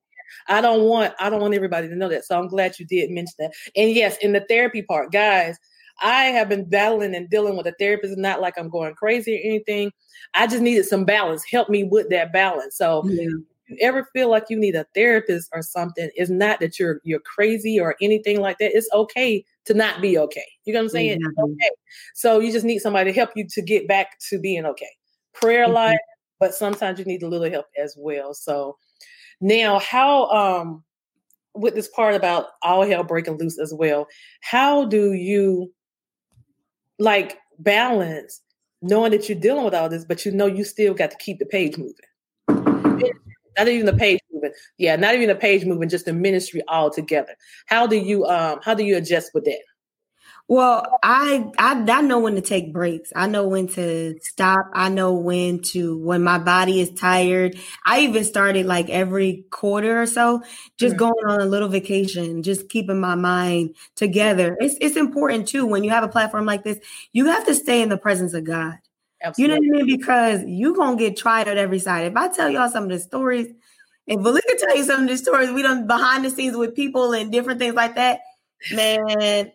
I 0.48 0.62
don't 0.62 0.84
want 0.84 1.14
I 1.20 1.30
don't 1.30 1.42
want 1.42 1.54
everybody 1.54 1.90
to 1.90 1.96
know 1.96 2.08
that. 2.10 2.26
So 2.26 2.40
I'm 2.40 2.48
glad 2.48 2.80
you 2.80 2.86
did 2.86 3.12
mention 3.12 3.34
that. 3.40 3.54
And 3.76 3.92
yes, 3.92 4.18
in 4.22 4.32
the 4.32 4.46
therapy 4.48 4.82
part, 4.82 5.12
guys, 5.12 5.58
I 6.02 6.26
have 6.26 6.50
been 6.50 6.68
battling 6.68 7.16
and 7.16 7.30
dealing 7.30 7.58
with 7.58 7.68
a 7.68 7.76
therapist. 7.80 8.18
Not 8.18 8.42
like 8.42 8.58
I'm 8.58 8.70
going 8.70 8.96
crazy 8.96 9.36
or 9.36 9.42
anything. 9.44 9.92
I 10.34 10.48
just 10.48 10.62
needed 10.62 10.86
some 10.86 11.06
balance. 11.06 11.44
Help 11.50 11.70
me 11.70 11.84
with 11.84 12.10
that 12.10 12.34
balance. 12.34 12.78
So 12.78 13.04
yeah. 13.06 13.22
you 13.22 13.46
ever 13.80 14.08
feel 14.14 14.30
like 14.30 14.46
you 14.50 14.58
need 14.58 14.76
a 14.76 14.86
therapist 14.94 15.50
or 15.54 15.62
something, 15.62 16.10
it's 16.16 16.30
not 16.30 16.60
that 16.60 16.80
you're 16.80 17.00
you're 17.04 17.22
crazy 17.22 17.80
or 17.80 17.96
anything 18.02 18.42
like 18.42 18.58
that. 18.60 18.76
It's 18.76 18.90
okay 18.94 19.46
to 19.66 19.74
not 19.74 20.02
be 20.02 20.18
okay. 20.18 20.46
You 20.66 20.74
know 20.74 20.80
what 20.80 20.86
I'm 20.86 20.90
saying? 20.90 21.20
Mm-hmm. 21.20 21.44
Okay. 21.44 21.70
So 22.14 22.40
you 22.40 22.52
just 22.52 22.66
need 22.66 22.80
somebody 22.80 23.12
to 23.12 23.18
help 23.18 23.32
you 23.36 23.48
to 23.50 23.62
get 23.62 23.88
back 23.88 24.20
to 24.30 24.40
being 24.40 24.66
okay. 24.66 24.90
Prayer 25.34 25.66
mm-hmm. 25.66 25.74
life, 25.74 26.00
but 26.40 26.54
sometimes 26.54 27.00
you 27.00 27.06
need 27.06 27.24
a 27.24 27.28
little 27.28 27.50
help 27.50 27.68
as 27.82 27.96
well. 27.98 28.34
So 28.34 28.78
now 29.40 29.80
how 29.80 30.30
um 30.30 30.84
with 31.54 31.76
this 31.76 31.90
part 31.90 32.16
about 32.16 32.48
all 32.64 32.86
hell 32.86 33.04
breaking 33.04 33.38
loose 33.38 33.60
as 33.60 33.74
well, 33.74 34.08
how 34.42 34.86
do 34.86 35.14
you 35.14 35.72
like 37.02 37.40
balance 37.60 38.42
knowing 38.82 39.12
that 39.12 39.28
you're 39.28 39.40
dealing 39.40 39.66
with 39.66 39.74
all 39.74 39.90
this, 39.90 40.06
but 40.06 40.26
you 40.26 40.32
know 40.32 40.46
you 40.46 40.64
still 40.64 40.94
got 40.94 41.12
to 41.12 41.18
keep 41.18 41.40
the 41.40 41.46
page 41.46 41.78
moving. 41.78 41.96
Not 43.58 43.68
even 43.68 43.86
the 43.86 43.94
page 43.94 44.20
moving. 44.32 44.54
Yeah, 44.78 44.96
not 44.96 45.14
even 45.14 45.28
the 45.28 45.36
page 45.36 45.66
moving, 45.66 45.90
just 45.90 46.06
the 46.06 46.14
ministry 46.14 46.62
all 46.68 46.90
together. 46.90 47.36
How 47.66 47.86
do 47.86 47.98
you 47.98 48.26
um 48.26 48.60
how 48.64 48.74
do 48.74 48.84
you 48.84 48.98
adjust 48.98 49.32
with 49.34 49.46
that? 49.46 49.60
Well, 50.52 50.86
I, 51.02 51.50
I 51.58 51.82
I 51.90 52.02
know 52.02 52.20
when 52.20 52.36
to 52.36 52.42
take 52.42 52.74
breaks. 52.74 53.14
I 53.16 53.28
know 53.28 53.48
when 53.48 53.70
to 53.70 54.20
stop. 54.20 54.66
I 54.74 54.90
know 54.90 55.14
when 55.14 55.62
to 55.72 55.98
when 55.98 56.24
my 56.24 56.40
body 56.40 56.82
is 56.82 56.92
tired. 56.92 57.58
I 57.86 58.02
even 58.02 58.26
started 58.26 58.66
like 58.66 58.90
every 58.90 59.46
quarter 59.50 60.02
or 60.02 60.06
so, 60.06 60.44
just 60.78 60.98
mm-hmm. 60.98 61.06
going 61.06 61.26
on 61.26 61.40
a 61.40 61.46
little 61.46 61.70
vacation, 61.70 62.44
just 62.44 62.68
keeping 62.68 63.00
my 63.00 63.16
mind 63.16 63.78
together. 63.96 64.58
It's 64.60 64.76
it's 64.82 64.98
important 64.98 65.48
too 65.48 65.66
when 65.66 65.86
you 65.86 65.90
have 65.92 66.04
a 66.04 66.10
platform 66.10 66.46
like 66.46 66.66
this. 66.66 66.80
You 67.14 67.28
have 67.28 67.46
to 67.46 67.56
stay 67.56 67.82
in 67.82 67.88
the 67.88 67.98
presence 67.98 68.34
of 68.34 68.44
God. 68.44 68.74
Absolutely. 69.24 69.56
You 69.56 69.62
know 69.62 69.76
what 69.78 69.84
I 69.84 69.86
mean? 69.86 69.98
Because 69.98 70.44
you 70.44 70.76
gonna 70.76 70.98
get 70.98 71.16
tried 71.16 71.48
at 71.48 71.58
every 71.58 71.80
side. 71.80 72.08
If 72.08 72.18
I 72.18 72.28
tell 72.28 72.50
y'all 72.50 72.70
some 72.70 72.84
of 72.84 72.90
the 72.90 73.00
stories, 73.00 73.48
if 74.06 74.20
Valika 74.20 74.58
tell 74.60 74.76
you 74.76 74.84
some 74.84 75.04
of 75.04 75.08
the 75.08 75.16
stories 75.16 75.50
we 75.50 75.62
done 75.62 75.88
behind 75.88 76.26
the 76.26 76.30
scenes 76.30 76.58
with 76.58 76.76
people 76.76 77.14
and 77.14 77.32
different 77.32 77.62
things 77.62 77.76
like 77.76 77.96
that, 77.96 78.20
man 78.74 79.54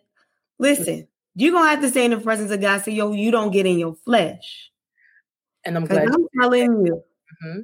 Listen, 0.58 1.08
you're 1.34 1.52
gonna 1.52 1.70
have 1.70 1.80
to 1.80 1.90
stay 1.90 2.04
in 2.04 2.12
the 2.12 2.18
presence 2.18 2.50
of 2.50 2.60
God 2.60 2.82
so 2.82 2.90
yo, 2.90 3.12
you 3.12 3.30
don't 3.30 3.50
get 3.50 3.66
in 3.66 3.78
your 3.78 3.94
flesh. 4.04 4.70
And 5.64 5.76
I'm 5.76 5.84
glad 5.84 6.08
I'm 6.08 6.26
telling 6.40 6.86
you. 6.86 7.02
Mm-hmm. 7.44 7.60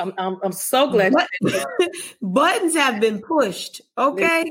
I'm, 0.00 0.14
I'm, 0.18 0.38
I'm 0.42 0.52
so 0.52 0.90
glad. 0.90 1.12
But, 1.12 1.28
buttons 2.22 2.74
have 2.74 3.00
been 3.00 3.20
pushed. 3.20 3.80
Okay. 3.96 4.50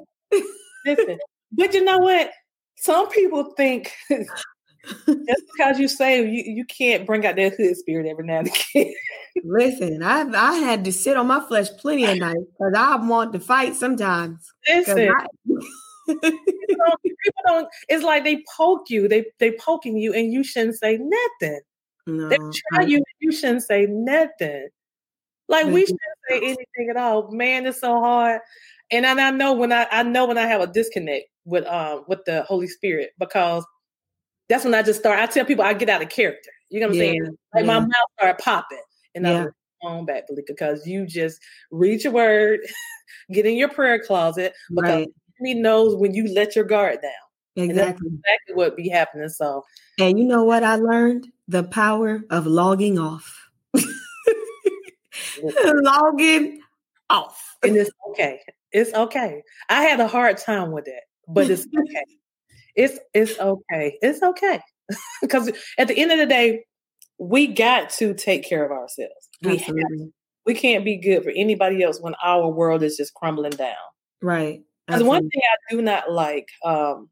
Listen, 0.86 1.20
but 1.52 1.74
you 1.74 1.84
know 1.84 1.98
what? 1.98 2.32
Some 2.76 3.10
people 3.10 3.54
think 3.58 3.92
just 4.10 5.44
because 5.54 5.80
you 5.80 5.88
say 5.88 6.26
you, 6.26 6.44
you 6.46 6.66
can't 6.66 7.06
bring 7.06 7.26
out 7.26 7.36
that 7.36 7.56
hood 7.56 7.76
spirit 7.76 8.08
every 8.08 8.26
now 8.26 8.40
and 8.40 8.48
again. 8.74 8.94
Listen, 9.44 10.02
I 10.02 10.22
I 10.22 10.56
had 10.58 10.86
to 10.86 10.94
sit 10.94 11.18
on 11.18 11.28
my 11.28 11.46
flesh 11.48 11.68
plenty 11.78 12.06
of 12.06 12.18
nights 12.18 12.40
because 12.52 12.74
I 12.76 12.96
want 12.96 13.34
to 13.34 13.40
fight 13.40 13.76
sometimes. 13.76 14.52
Listen, 14.68 15.10
I, 15.10 15.26
people, 16.16 16.86
don't, 16.86 17.02
people 17.04 17.44
don't. 17.46 17.68
It's 17.88 18.04
like 18.04 18.24
they 18.24 18.44
poke 18.56 18.90
you. 18.90 19.08
They 19.08 19.26
they 19.40 19.52
poking 19.54 19.98
you, 19.98 20.14
and 20.14 20.32
you 20.32 20.44
shouldn't 20.44 20.78
say 20.78 20.98
nothing. 20.98 21.62
No, 22.08 22.30
they 22.30 22.38
try 22.38 22.86
you. 22.86 23.04
You 23.20 23.32
shouldn't 23.32 23.64
say 23.64 23.86
nothing. 23.90 24.70
Like 25.48 25.66
we 25.66 25.82
shouldn't 25.82 26.00
say 26.30 26.38
anything 26.38 26.90
at 26.90 26.98
all. 26.98 27.32
Man, 27.32 27.66
it's 27.66 27.82
so 27.82 28.00
hard. 28.00 28.42
And 28.92 29.06
I, 29.06 29.28
I 29.28 29.32
know 29.32 29.54
when 29.54 29.72
I 29.72 29.88
I 29.92 30.04
know 30.04 30.26
when 30.26 30.38
I 30.38 30.46
have 30.46 30.62
a 30.62 30.68
disconnect 30.68 31.26
with 31.46 31.66
um 31.66 32.06
with 32.08 32.24
the 32.26 32.44
Holy 32.44 32.68
Spirit 32.68 33.12
because 33.20 33.66
that's 34.48 34.64
when 34.64 34.74
I 34.74 34.84
just 34.84 35.00
start. 35.00 35.20
I 35.20 35.26
tell 35.28 35.46
people 35.46 35.66
I 35.66 35.74
get 35.74 35.90
out 35.90 36.02
of 36.02 36.10
character. 36.10 36.52
You 36.70 36.80
know 36.80 36.88
what 36.88 36.94
I'm 36.94 36.98
yeah, 36.98 37.04
saying? 37.04 37.38
Like 37.54 37.66
yeah. 37.66 37.68
my 37.68 37.80
mouth 37.80 38.10
start 38.18 38.40
popping, 38.40 38.82
and 39.16 39.26
yeah. 39.26 39.46
I'm 39.46 39.52
on 39.82 40.06
back, 40.06 40.24
because 40.48 40.86
you 40.86 41.06
just 41.06 41.40
read 41.72 42.04
your 42.04 42.14
word, 42.14 42.60
get 43.32 43.46
in 43.46 43.56
your 43.56 43.70
prayer 43.70 44.04
closet 44.04 44.54
because 44.70 44.84
right 44.84 45.08
enemy 45.40 45.60
knows 45.60 45.96
when 45.96 46.14
you 46.14 46.34
let 46.34 46.56
your 46.56 46.66
guard 46.66 47.02
down. 47.02 47.12
Exactly. 47.56 48.08
exactly 48.08 48.56
what 48.56 48.78
be 48.78 48.90
happening. 48.90 49.30
So, 49.30 49.66
and 50.00 50.20
you 50.20 50.26
know 50.26 50.44
what 50.44 50.64
I 50.64 50.76
learned? 50.76 51.28
The 51.48 51.64
power 51.64 52.22
of 52.30 52.46
logging 52.46 53.00
off. 53.00 53.50
logging 55.44 56.62
off. 57.10 57.58
And 57.64 57.76
it's 57.76 57.92
okay. 58.10 58.40
It's 58.72 58.94
okay. 58.94 59.42
I 59.68 59.84
had 59.84 60.00
a 60.00 60.08
hard 60.08 60.38
time 60.38 60.72
with 60.72 60.88
it, 60.88 61.04
but 61.28 61.50
it's 61.50 61.66
okay. 61.78 62.06
it's 62.76 63.00
it's 63.14 63.40
okay. 63.40 63.98
It's 64.02 64.22
okay. 64.22 64.62
Because 65.22 65.52
at 65.78 65.88
the 65.88 65.96
end 66.00 66.12
of 66.12 66.18
the 66.18 66.26
day, 66.26 66.64
we 67.20 67.46
got 67.48 67.92
to 67.92 68.14
take 68.14 68.44
care 68.48 68.66
of 68.66 68.72
ourselves. 68.72 69.30
We 69.44 69.58
have, 69.58 69.76
we 70.48 70.54
can't 70.56 70.84
be 70.84 70.98
good 70.98 71.24
for 71.24 71.30
anybody 71.30 71.84
else 71.84 72.02
when 72.02 72.16
our 72.24 72.50
world 72.50 72.82
is 72.82 72.98
just 72.98 73.14
crumbling 73.14 73.52
down. 73.52 73.76
Right. 74.22 74.62
Because 74.90 75.04
one 75.04 75.30
thing 75.30 75.42
I 75.44 75.74
do 75.74 75.82
not 75.82 76.12
like, 76.12 76.50
um, 76.64 77.10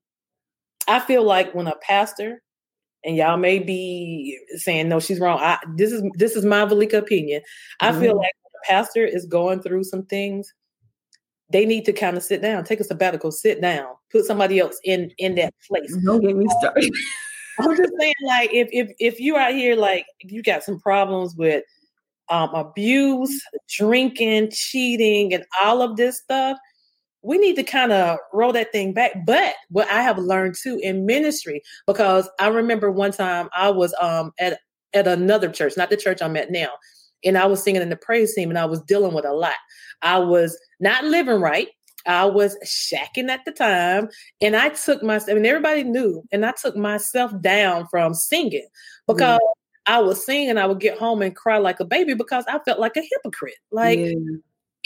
I 0.88 1.00
feel 1.00 1.24
like 1.24 1.54
when 1.54 1.68
a 1.68 1.76
pastor, 1.82 2.42
and 3.04 3.16
y'all 3.16 3.38
may 3.38 3.60
be 3.60 4.40
saying 4.56 4.90
no, 4.90 5.00
she's 5.00 5.20
wrong. 5.20 5.40
I, 5.40 5.58
this 5.76 5.92
is 5.92 6.04
this 6.16 6.36
is 6.36 6.44
my 6.44 6.66
Valika 6.66 6.98
opinion. 6.98 7.42
I 7.80 7.92
mm-hmm. 7.92 8.02
feel 8.02 8.16
like 8.16 8.34
when 8.42 8.52
a 8.64 8.68
pastor 8.68 9.06
is 9.06 9.26
going 9.26 9.62
through 9.62 9.84
some 9.84 10.06
things, 10.06 10.54
they 11.50 11.66
need 11.66 11.86
to 11.86 11.94
kind 11.94 12.18
of 12.18 12.24
sit 12.24 12.42
down, 12.42 12.64
take 12.64 12.80
a 12.80 12.84
sabbatical, 12.84 13.32
sit 13.32 13.62
down, 13.62 13.88
put 14.12 14.26
somebody 14.26 14.60
else 14.60 14.80
in 14.84 15.12
in 15.18 15.36
that 15.36 15.54
place. 15.68 15.96
Don't 16.04 16.22
get 16.22 16.36
me 16.36 16.48
started. 16.60 16.92
I'm 17.60 17.76
just 17.76 17.94
saying, 18.00 18.14
like, 18.26 18.54
if 18.54 18.70
if 18.72 18.92
if 19.00 19.20
you 19.20 19.38
out 19.38 19.54
here, 19.54 19.76
like, 19.76 20.06
you 20.22 20.44
got 20.44 20.64
some 20.64 20.80
problems 20.80 21.36
with 21.36 21.64
um, 22.30 22.50
abuse, 22.54 23.42
drinking, 23.70 24.52
cheating, 24.52 25.34
and 25.34 25.46
all 25.62 25.82
of 25.82 25.96
this 25.96 26.18
stuff, 26.20 26.58
we 27.22 27.38
need 27.38 27.56
to 27.56 27.64
kind 27.64 27.92
of 27.92 28.18
roll 28.34 28.54
that 28.54 28.72
thing 28.72 28.94
back. 28.94 29.26
But 29.26 29.56
what 29.70 29.90
I 29.90 30.02
have 30.02 30.18
learned 30.18 30.56
too 30.62 30.80
in 30.82 31.06
ministry, 31.06 31.62
because 31.86 32.30
I 32.40 32.48
remember 32.48 32.92
one 32.92 33.12
time 33.12 33.50
I 33.56 33.70
was 33.70 33.94
um 34.00 34.32
at 34.40 34.60
at 34.94 35.08
another 35.08 35.50
church, 35.50 35.74
not 35.78 35.90
the 35.90 35.98
church 35.98 36.22
I'm 36.22 36.38
at 36.38 36.52
now, 36.52 36.70
and 37.24 37.38
I 37.38 37.46
was 37.46 37.64
singing 37.64 37.82
in 37.82 37.90
the 37.90 37.98
praise 37.98 38.34
team, 38.34 38.50
and 38.50 38.60
I 38.60 38.66
was 38.66 38.82
dealing 38.82 39.14
with 39.14 39.26
a 39.26 39.34
lot. 39.34 39.56
I 40.02 40.20
was 40.20 40.58
not 40.80 41.04
living 41.04 41.42
right. 41.42 41.68
I 42.06 42.26
was 42.26 42.56
shacking 42.66 43.30
at 43.30 43.44
the 43.46 43.52
time, 43.52 44.10
and 44.42 44.56
I 44.56 44.70
took 44.70 45.04
myself, 45.04 45.30
I 45.30 45.38
and 45.38 45.46
everybody 45.46 45.84
knew, 45.84 46.24
and 46.32 46.46
I 46.46 46.54
took 46.62 46.76
myself 46.76 47.32
down 47.42 47.88
from 47.88 48.14
singing 48.14 48.68
because. 49.08 49.40
Mm. 49.40 49.54
I 49.90 50.02
was 50.02 50.26
singing, 50.26 50.58
I 50.58 50.66
would 50.66 50.82
get 50.82 50.98
home 50.98 51.22
and 51.22 51.34
cry 51.34 51.60
like 51.60 51.80
a 51.80 51.86
baby 51.86 52.14
because 52.14 52.44
I 52.50 52.60
felt 52.60 52.78
like 52.78 52.98
a 52.98 53.08
hypocrite. 53.10 53.56
Like 53.72 54.00
yeah 54.00 54.16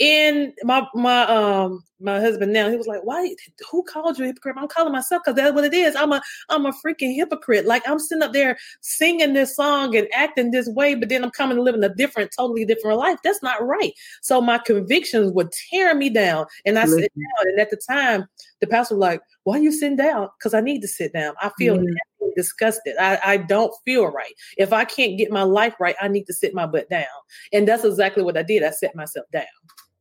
and 0.02 0.52
my 0.64 0.84
my 0.94 1.22
um 1.26 1.84
my 2.00 2.18
husband 2.18 2.52
now 2.52 2.68
he 2.68 2.76
was 2.76 2.88
like 2.88 3.02
why 3.04 3.32
who 3.70 3.84
called 3.84 4.18
you 4.18 4.24
a 4.24 4.26
hypocrite? 4.26 4.56
I'm 4.58 4.66
calling 4.66 4.92
myself 4.92 5.22
because 5.24 5.36
that's 5.36 5.54
what 5.54 5.64
it 5.64 5.72
is. 5.72 5.94
I'm 5.94 6.12
a 6.12 6.20
i'm 6.48 6.66
a 6.66 6.72
freaking 6.72 7.14
hypocrite. 7.14 7.66
Like 7.66 7.88
i'm 7.88 8.00
sitting 8.00 8.22
up 8.22 8.32
there 8.32 8.58
singing 8.80 9.32
this 9.32 9.54
song 9.54 9.96
and 9.96 10.08
acting 10.12 10.50
this 10.50 10.68
way 10.68 10.96
but 10.96 11.08
then 11.08 11.22
i'm 11.22 11.30
coming 11.30 11.56
to 11.56 11.62
live 11.62 11.76
in 11.76 11.84
a 11.84 11.94
different 11.94 12.32
totally 12.36 12.64
different 12.64 12.98
life. 12.98 13.18
That's 13.22 13.42
not 13.44 13.64
right. 13.64 13.92
So 14.22 14.40
my 14.40 14.58
convictions 14.58 15.32
would 15.32 15.52
tear 15.70 15.94
me 15.94 16.10
down 16.10 16.46
and 16.66 16.80
i 16.80 16.84
sit 16.84 17.12
down 17.14 17.48
and 17.48 17.60
at 17.60 17.70
the 17.70 17.76
time 17.88 18.26
the 18.60 18.66
pastor 18.66 18.96
was 18.96 19.00
like 19.00 19.20
why 19.44 19.58
are 19.58 19.62
you 19.62 19.72
sitting 19.72 19.96
down? 19.96 20.28
Because 20.36 20.52
i 20.52 20.60
need 20.60 20.80
to 20.80 20.88
sit 20.88 21.12
down. 21.12 21.34
I 21.40 21.50
feel 21.58 21.76
mm-hmm. 21.76 22.26
disgusted. 22.34 22.96
I, 22.98 23.20
I 23.24 23.36
don't 23.36 23.72
feel 23.84 24.06
right. 24.06 24.34
If 24.58 24.72
i 24.72 24.84
can't 24.84 25.16
get 25.16 25.30
my 25.30 25.44
life 25.44 25.76
right 25.78 25.94
i 26.00 26.08
need 26.08 26.24
to 26.24 26.34
sit 26.34 26.54
my 26.54 26.66
butt 26.66 26.90
down. 26.90 27.06
And 27.52 27.68
that's 27.68 27.84
exactly 27.84 28.24
what 28.24 28.36
i 28.36 28.42
did. 28.42 28.64
I 28.64 28.70
set 28.70 28.96
myself 28.96 29.26
down 29.32 29.44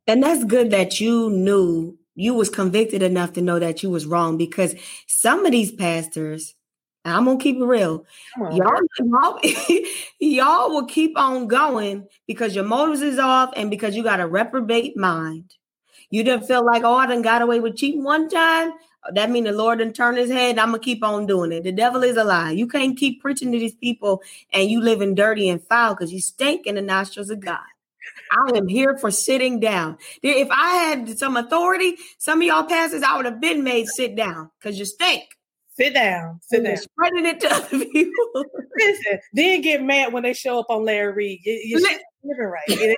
and 0.08 0.24
that's 0.24 0.44
good 0.44 0.72
that 0.72 1.00
you 1.00 1.30
knew 1.30 1.98
you 2.16 2.34
was 2.34 2.50
convicted 2.50 3.02
enough 3.02 3.34
to 3.34 3.42
know 3.42 3.60
that 3.60 3.84
you 3.84 3.90
was 3.90 4.06
wrong 4.06 4.38
because 4.38 4.76
some 5.08 5.46
of 5.46 5.52
these 5.52 5.72
pastors, 5.72 6.56
I'm 7.06 7.26
gonna 7.26 7.40
keep 7.40 7.58
it 7.58 7.64
real, 7.64 8.06
y'all, 8.52 8.82
y'all, 9.00 9.40
y'all 10.20 10.70
will 10.70 10.86
keep 10.86 11.18
on 11.18 11.48
going 11.48 12.08
because 12.28 12.56
your 12.56 12.66
motives 12.66 13.02
is 13.02 13.18
off 13.20 13.52
and 13.56 13.70
because 13.70 13.96
you 13.96 14.04
got 14.04 14.20
a 14.20 14.28
reprobate 14.28 14.98
mind. 14.98 15.56
You 16.10 16.24
didn't 16.24 16.46
feel 16.46 16.66
like, 16.66 16.84
oh, 16.84 16.96
I 16.96 17.08
done 17.08 17.22
got 17.22 17.42
away 17.42 17.60
with 17.62 17.78
cheating 17.78 18.04
one 18.04 18.28
time. 18.30 18.74
That 19.14 19.32
mean 19.32 19.46
the 19.46 19.52
Lord 19.52 19.80
didn't 19.80 19.96
turn 19.96 20.16
his 20.16 20.30
head. 20.30 20.60
I'm 20.60 20.68
gonna 20.68 20.80
keep 20.80 21.04
on 21.04 21.26
doing 21.26 21.52
it. 21.52 21.64
The 21.64 21.72
devil 21.72 22.04
is 22.04 22.18
a 22.18 22.24
lie. 22.24 22.52
You 22.52 22.68
can't 22.68 22.98
keep 22.98 23.22
preaching 23.22 23.52
to 23.52 23.58
these 23.58 23.74
people 23.74 24.22
and 24.54 24.70
you 24.70 24.82
living 24.82 25.16
dirty 25.16 25.50
and 25.50 25.64
foul 25.64 25.96
because 25.96 26.14
you 26.14 26.20
stink 26.20 26.68
in 26.68 26.76
the 26.76 26.82
nostrils 26.82 27.30
of 27.30 27.40
God. 27.40 27.60
I 28.32 28.58
am 28.58 28.68
here 28.68 28.98
for 28.98 29.12
sitting 29.12 29.60
down. 29.60 29.98
If 30.24 30.50
I 30.52 30.70
had 30.76 31.18
some 31.18 31.38
authority, 31.38 31.98
some 32.18 32.42
of 32.42 32.48
y'all 32.48 32.64
pastors, 32.64 33.04
I 33.04 33.18
would 33.18 33.26
have 33.26 33.42
been 33.42 33.64
made 33.64 33.88
sit 33.88 34.16
down 34.16 34.52
because 34.60 34.80
you 34.80 34.86
stink. 34.86 35.24
Sit 35.74 35.94
down. 35.94 36.40
Sit 36.44 36.64
down. 36.64 36.78
Spreading 36.78 37.26
it 37.26 37.40
to 37.42 37.54
other 37.54 37.86
people. 37.86 38.46
Listen, 38.78 39.20
then 39.34 39.62
get 39.62 39.82
mad 39.82 40.14
when 40.14 40.24
they 40.24 40.34
show 40.34 40.60
up 40.60 40.68
on 40.70 40.84
Larry 40.84 41.14
Reid. 41.14 41.40
You, 41.44 41.54
you 41.54 41.80
should 41.80 41.90
have 41.90 42.02
been 42.22 42.30
living 42.30 42.46
right. 42.46 42.68
You 42.68 42.76
should 42.76 42.90
have 42.90 42.98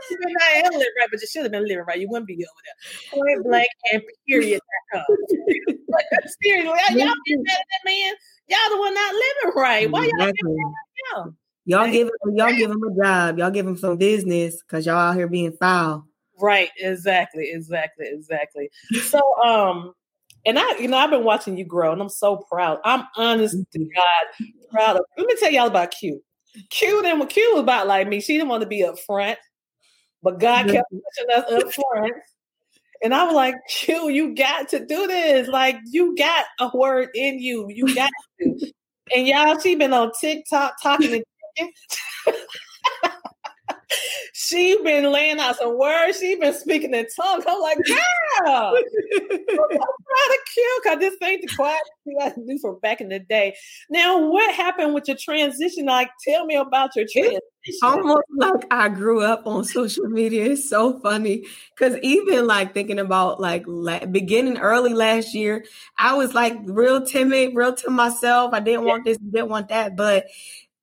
been 0.63 0.79
living 0.79 0.93
right, 0.99 1.07
but 1.11 1.21
you 1.21 1.27
should 1.27 1.43
have 1.43 1.51
been 1.51 1.67
living 1.67 1.85
right. 1.87 1.99
You 1.99 2.09
wouldn't 2.09 2.27
be 2.27 2.33
over 2.33 2.61
there. 2.65 3.21
Point 3.21 3.43
blank 3.45 3.69
and 3.91 4.01
period. 4.27 4.59
Seriously, 6.43 6.65
y'all 6.65 7.13
get 7.25 7.39
mad 7.39 7.57
at 7.57 7.65
that 7.69 7.85
man. 7.85 8.13
Y'all 8.47 8.69
the 8.71 8.77
one 8.79 8.93
not 8.93 9.13
living 9.13 9.61
right. 9.61 9.91
Why 9.91 10.05
y'all 10.05 10.27
exactly. 10.27 10.53
mad 10.53 10.73
at 11.15 11.25
him? 11.25 11.37
Y'all 11.65 11.89
give 11.89 12.07
him, 12.07 12.35
y'all 12.35 12.53
give 12.53 12.69
him 12.69 12.83
a 12.83 13.03
job. 13.03 13.37
Y'all 13.37 13.51
give 13.51 13.65
him 13.65 13.77
some 13.77 13.97
business 13.97 14.61
because 14.61 14.85
y'all 14.85 14.97
out 14.97 15.15
here 15.15 15.27
being 15.27 15.53
foul. 15.53 16.05
Right. 16.39 16.69
Exactly. 16.77 17.51
Exactly. 17.51 18.07
Exactly. 18.09 18.69
So, 19.03 19.19
um, 19.43 19.93
and 20.45 20.59
I, 20.59 20.77
you 20.77 20.87
know, 20.87 20.97
I've 20.97 21.09
been 21.09 21.23
watching 21.23 21.57
you 21.57 21.63
grow, 21.63 21.93
and 21.93 22.01
I'm 22.01 22.09
so 22.09 22.37
proud. 22.51 22.79
I'm 22.83 23.05
honest 23.15 23.55
to 23.71 23.79
God 23.79 24.47
proud 24.71 24.97
of. 24.97 25.05
Let 25.17 25.27
me 25.27 25.35
tell 25.39 25.51
y'all 25.51 25.67
about 25.67 25.91
Q. 25.91 26.21
Q 26.69 27.01
then 27.01 27.25
Q 27.27 27.51
was 27.53 27.61
about 27.61 27.87
like 27.87 28.07
me. 28.07 28.19
She 28.19 28.33
didn't 28.33 28.49
want 28.49 28.61
to 28.61 28.67
be 28.67 28.83
up 28.83 28.99
front, 28.99 29.39
but 30.21 30.39
God 30.39 30.67
kept 30.67 30.91
pushing 30.91 31.31
us 31.35 31.51
up 31.51 31.73
front. 31.73 32.13
And 33.03 33.13
I 33.13 33.25
was 33.25 33.35
like, 33.35 33.55
Q, 33.69 34.09
you 34.09 34.35
got 34.35 34.69
to 34.69 34.85
do 34.85 35.07
this. 35.07 35.47
Like, 35.47 35.77
you 35.85 36.15
got 36.15 36.45
a 36.59 36.69
word 36.75 37.09
in 37.13 37.39
you. 37.39 37.67
You 37.69 37.93
got 37.93 38.09
to. 38.39 38.71
And 39.13 39.27
y'all, 39.27 39.59
she 39.59 39.75
been 39.75 39.93
on 39.93 40.11
TikTok 40.19 40.75
talking 40.81 41.11
to 41.11 41.23
she 44.33 44.81
been 44.83 45.11
laying 45.11 45.39
out 45.39 45.57
some 45.57 45.77
words. 45.77 46.19
She 46.19 46.35
been 46.35 46.53
speaking 46.53 46.93
in 46.93 47.05
tongues. 47.19 47.45
I'm 47.47 47.61
like, 47.61 47.77
girl, 47.85 47.97
I'm 48.47 48.83
trying 49.53 49.59
to 49.59 50.39
kill 50.53 50.79
because 50.83 50.99
this 50.99 51.15
ain't 51.21 51.41
the 51.41 51.55
quiet 51.55 51.81
thing 52.03 52.17
I 52.21 52.29
do 52.29 52.59
from 52.59 52.79
back 52.79 53.01
in 53.01 53.09
the 53.09 53.19
day. 53.19 53.55
Now, 53.89 54.29
what 54.29 54.53
happened 54.53 54.93
with 54.93 55.07
your 55.07 55.17
transition? 55.17 55.85
Like, 55.85 56.09
tell 56.27 56.45
me 56.45 56.55
about 56.55 56.95
your 56.95 57.05
transition. 57.11 57.39
It's 57.65 57.81
Almost 57.81 58.25
like 58.35 58.65
I 58.71 58.89
grew 58.89 59.21
up 59.21 59.47
on 59.47 59.63
social 59.63 60.05
media. 60.07 60.47
It's 60.47 60.69
so 60.69 60.99
funny 60.99 61.45
because 61.73 61.97
even 62.01 62.45
like 62.45 62.73
thinking 62.73 62.99
about 62.99 63.39
like 63.39 63.63
la- 63.65 64.05
beginning 64.05 64.57
early 64.57 64.93
last 64.93 65.33
year, 65.33 65.63
I 65.97 66.15
was 66.15 66.33
like 66.33 66.57
real 66.65 67.05
timid, 67.05 67.55
real 67.55 67.73
to 67.75 67.89
myself. 67.89 68.53
I 68.53 68.59
didn't 68.59 68.83
want 68.83 69.05
this, 69.05 69.17
didn't 69.17 69.47
want 69.47 69.69
that, 69.69 69.95
but 69.95 70.25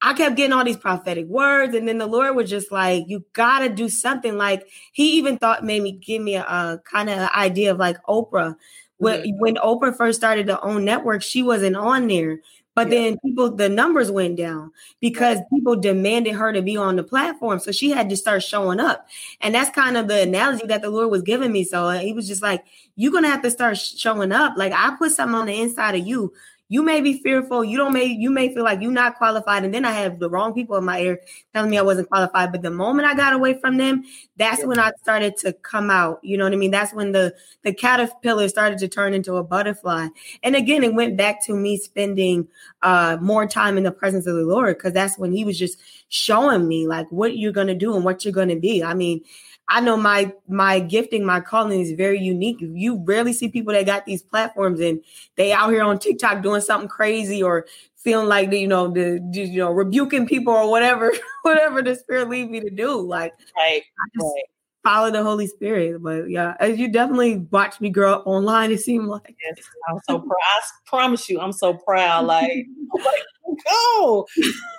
I 0.03 0.15
kept 0.15 0.37
getting 0.37 0.53
all 0.53 0.65
these 0.65 0.77
prophetic 0.77 1.27
words, 1.27 1.75
and 1.75 1.87
then 1.87 1.99
the 1.99 2.07
Lord 2.07 2.35
was 2.35 2.49
just 2.49 2.73
like, 2.73 3.05
"You 3.07 3.25
gotta 3.33 3.69
do 3.69 3.89
something." 3.89 4.37
Like 4.37 4.67
He 4.93 5.19
even 5.19 5.39
thought 5.39 5.65
made 5.65 5.83
me 5.83 5.93
give 5.93 6.23
me 6.23 6.37
a, 6.37 6.43
a 6.43 6.81
kind 6.85 7.11
of 7.11 7.29
idea 7.31 7.73
of 7.73 7.79
like 7.79 8.03
Oprah. 8.05 8.57
When 8.99 9.21
mm-hmm. 9.21 9.39
when 9.39 9.55
Oprah 9.57 9.97
first 9.97 10.19
started 10.19 10.47
to 10.47 10.61
own 10.63 10.85
network, 10.85 11.23
she 11.23 11.43
wasn't 11.43 11.77
on 11.77 12.07
there, 12.09 12.41
but 12.75 12.89
yeah. 12.89 12.95
then 12.95 13.19
people 13.25 13.51
the 13.55 13.69
numbers 13.69 14.11
went 14.11 14.37
down 14.37 14.73
because 15.01 15.39
people 15.53 15.77
demanded 15.77 16.33
her 16.33 16.53
to 16.53 16.63
be 16.63 16.77
on 16.77 16.97
the 16.97 17.05
platform, 17.05 17.59
so 17.59 17.71
she 17.73 17.91
had 17.91 18.09
to 18.09 18.17
start 18.17 18.43
showing 18.43 18.81
up, 18.81 19.07
and 19.43 19.55
that's 19.55 19.71
kind 19.71 19.97
of 19.99 20.09
the 20.09 20.23
analogy 20.23 20.67
that 20.67 20.81
the 20.81 20.91
Lord 20.91 21.11
was 21.11 21.23
giving 21.23 21.53
me. 21.53 21.65
So 21.65 21.91
He 21.91 22.15
was 22.15 22.27
just 22.27 22.43
like, 22.43 22.65
"You're 22.97 23.13
gonna 23.13 23.29
have 23.29 23.43
to 23.43 23.51
start 23.51 23.77
showing 23.77 24.33
up. 24.33 24.55
Like 24.57 24.73
I 24.73 24.97
put 24.97 25.13
something 25.13 25.35
on 25.35 25.47
the 25.47 25.61
inside 25.61 25.95
of 25.95 26.07
you." 26.07 26.33
You 26.71 26.85
may 26.85 27.01
be 27.01 27.21
fearful. 27.21 27.65
You 27.65 27.77
don't 27.77 27.93
may 27.93 28.05
you 28.05 28.31
may 28.31 28.55
feel 28.55 28.63
like 28.63 28.81
you're 28.81 28.93
not 28.93 29.17
qualified. 29.17 29.65
And 29.65 29.75
then 29.75 29.85
I 29.85 29.91
have 29.91 30.21
the 30.21 30.31
wrong 30.31 30.55
people 30.55 30.77
in 30.77 30.85
my 30.85 31.01
ear 31.01 31.21
telling 31.53 31.69
me 31.69 31.77
I 31.77 31.83
wasn't 31.83 32.09
qualified. 32.09 32.53
But 32.53 32.63
the 32.63 32.71
moment 32.71 33.09
I 33.09 33.15
got 33.17 33.33
away 33.33 33.59
from 33.61 33.77
them, 33.77 34.05
that's 34.37 34.65
when 34.65 34.79
I 34.79 34.93
started 35.03 35.37
to 35.39 35.53
come 35.53 35.91
out. 35.91 36.21
You 36.23 36.39
know 36.39 36.45
what 36.45 36.53
I 36.53 36.57
mean? 36.57 36.71
That's 36.71 36.95
when 36.95 37.11
the 37.11 37.35
the 37.65 37.75
caterpillar 37.75 38.49
started 38.49 38.79
to 38.79 38.89
turn 38.89 39.15
into 39.15 39.35
a 39.35 39.43
butterfly. 39.43 40.07
And 40.45 40.55
again, 40.55 40.85
it 40.85 40.95
went 40.95 41.17
back 41.17 41.45
to 41.47 41.55
me 41.55 41.77
spending 41.77 42.47
uh 42.83 43.19
more 43.21 43.49
time 43.49 43.77
in 43.77 43.83
the 43.83 43.91
presence 43.91 44.29
of 44.29 44.37
the 44.37 44.43
Lord 44.45 44.79
because 44.79 44.93
that's 44.93 45.19
when 45.19 45.33
he 45.33 45.45
was 45.45 45.59
just 45.59 45.77
showing 46.09 46.69
me 46.69 46.87
like 46.87 47.11
what 47.11 47.37
you're 47.37 47.51
gonna 47.51 47.75
do 47.75 47.97
and 47.97 48.05
what 48.05 48.25
you're 48.25 48.33
gonna 48.33 48.55
be. 48.55 48.85
I 48.85 48.95
mean, 48.95 49.23
I 49.71 49.81
know 49.81 49.97
my 49.97 50.33
my 50.49 50.81
gifting, 50.81 51.25
my 51.25 51.41
calling 51.41 51.81
is 51.81 51.93
very 51.93 52.19
unique. 52.19 52.57
You 52.61 52.97
rarely 53.05 53.33
see 53.33 53.49
people 53.49 53.73
that 53.73 53.87
got 53.87 54.05
these 54.05 54.21
platforms 54.21 54.81
and 54.81 55.01
they 55.37 55.53
out 55.53 55.71
here 55.71 55.85
on 55.85 56.01
TikTok 56.01 56.43
doing 56.43 56.61
something 56.61 56.89
crazy 56.89 57.41
or 57.41 57.67
feeling 57.97 58.27
like 58.27 58.51
you 58.53 58.67
know 58.67 58.89
the 58.89 59.21
you 59.33 59.59
know 59.59 59.71
rebuking 59.71 60.27
people 60.27 60.53
or 60.53 60.69
whatever 60.69 61.13
whatever 61.43 61.83
the 61.83 61.95
spirit 61.95 62.29
lead 62.29 62.51
me 62.51 62.59
to 62.61 62.71
do. 62.71 63.01
Like 63.01 63.33
right, 63.57 63.83
right. 64.21 64.43
follow 64.83 65.13
the 65.13 65.23
Holy 65.23 65.47
Spirit. 65.47 66.03
But 66.03 66.29
yeah, 66.29 66.55
as 66.59 66.77
you 66.77 66.91
definitely 66.91 67.47
watched 67.53 67.81
me 67.81 67.91
grow 67.91 68.15
up 68.15 68.27
online, 68.27 68.73
it 68.73 68.81
seemed 68.81 69.07
like 69.07 69.37
yes, 69.41 69.65
I'm 69.89 70.01
so 70.09 70.19
proud. 70.19 70.35
I 70.43 70.61
promise 70.85 71.29
you, 71.29 71.41
I'm 71.41 71.53
so 71.53 71.75
proud. 71.75 72.27
Like, 72.27 72.67
like 72.95 73.23
go. 73.71 74.27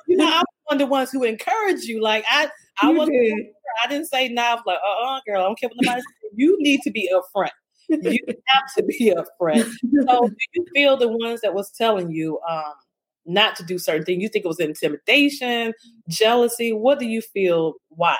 You 0.07 0.17
know, 0.17 0.27
I'm 0.27 0.43
one 0.65 0.73
of 0.73 0.79
the 0.79 0.85
ones 0.87 1.11
who 1.11 1.23
encourage 1.23 1.83
you. 1.83 2.01
Like 2.01 2.25
I 2.29 2.49
I 2.81 2.89
was 2.89 3.09
I 3.83 3.87
didn't 3.87 4.07
say 4.07 4.29
now 4.29 4.61
like, 4.65 4.79
uh 4.85 5.05
uh 5.05 5.21
girl, 5.25 5.41
I 5.41 5.43
don't 5.45 5.59
care 5.59 5.69
what 5.69 5.77
nobody 5.77 6.01
says. 6.01 6.31
You 6.35 6.57
need 6.59 6.81
to 6.83 6.91
be 6.91 7.11
upfront. 7.13 7.49
You 7.89 8.19
have 8.47 8.73
to 8.77 8.83
be 8.83 9.13
upfront. 9.15 9.65
So 10.07 10.27
do 10.27 10.35
you 10.53 10.65
feel 10.73 10.97
the 10.97 11.09
ones 11.09 11.41
that 11.41 11.53
was 11.53 11.71
telling 11.71 12.11
you 12.11 12.39
um 12.49 12.73
not 13.25 13.55
to 13.57 13.63
do 13.63 13.77
certain 13.77 14.05
things? 14.05 14.21
You 14.21 14.29
think 14.29 14.45
it 14.45 14.47
was 14.47 14.59
intimidation, 14.59 15.73
jealousy? 16.07 16.73
What 16.73 16.99
do 16.99 17.05
you 17.05 17.21
feel? 17.21 17.75
Why? 17.89 18.17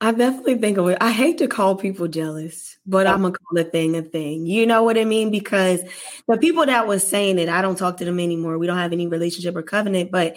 I 0.00 0.12
definitely 0.12 0.56
think 0.58 0.76
of 0.76 0.88
it. 0.88 0.98
I 1.00 1.10
hate 1.10 1.38
to 1.38 1.48
call 1.48 1.74
people 1.74 2.06
jealous, 2.06 2.76
but 2.84 3.06
I'm 3.06 3.22
gonna 3.22 3.32
call 3.32 3.58
a 3.58 3.64
thing 3.64 3.96
a 3.96 4.02
thing. 4.02 4.44
You 4.44 4.66
know 4.66 4.82
what 4.82 4.98
I 4.98 5.06
mean? 5.06 5.30
Because 5.30 5.80
the 6.28 6.36
people 6.36 6.66
that 6.66 6.86
was 6.86 7.06
saying 7.06 7.38
it, 7.38 7.48
I 7.48 7.62
don't 7.62 7.78
talk 7.78 7.96
to 7.98 8.04
them 8.04 8.20
anymore. 8.20 8.58
We 8.58 8.66
don't 8.66 8.76
have 8.76 8.92
any 8.92 9.06
relationship 9.06 9.56
or 9.56 9.62
covenant, 9.62 10.10
but 10.10 10.36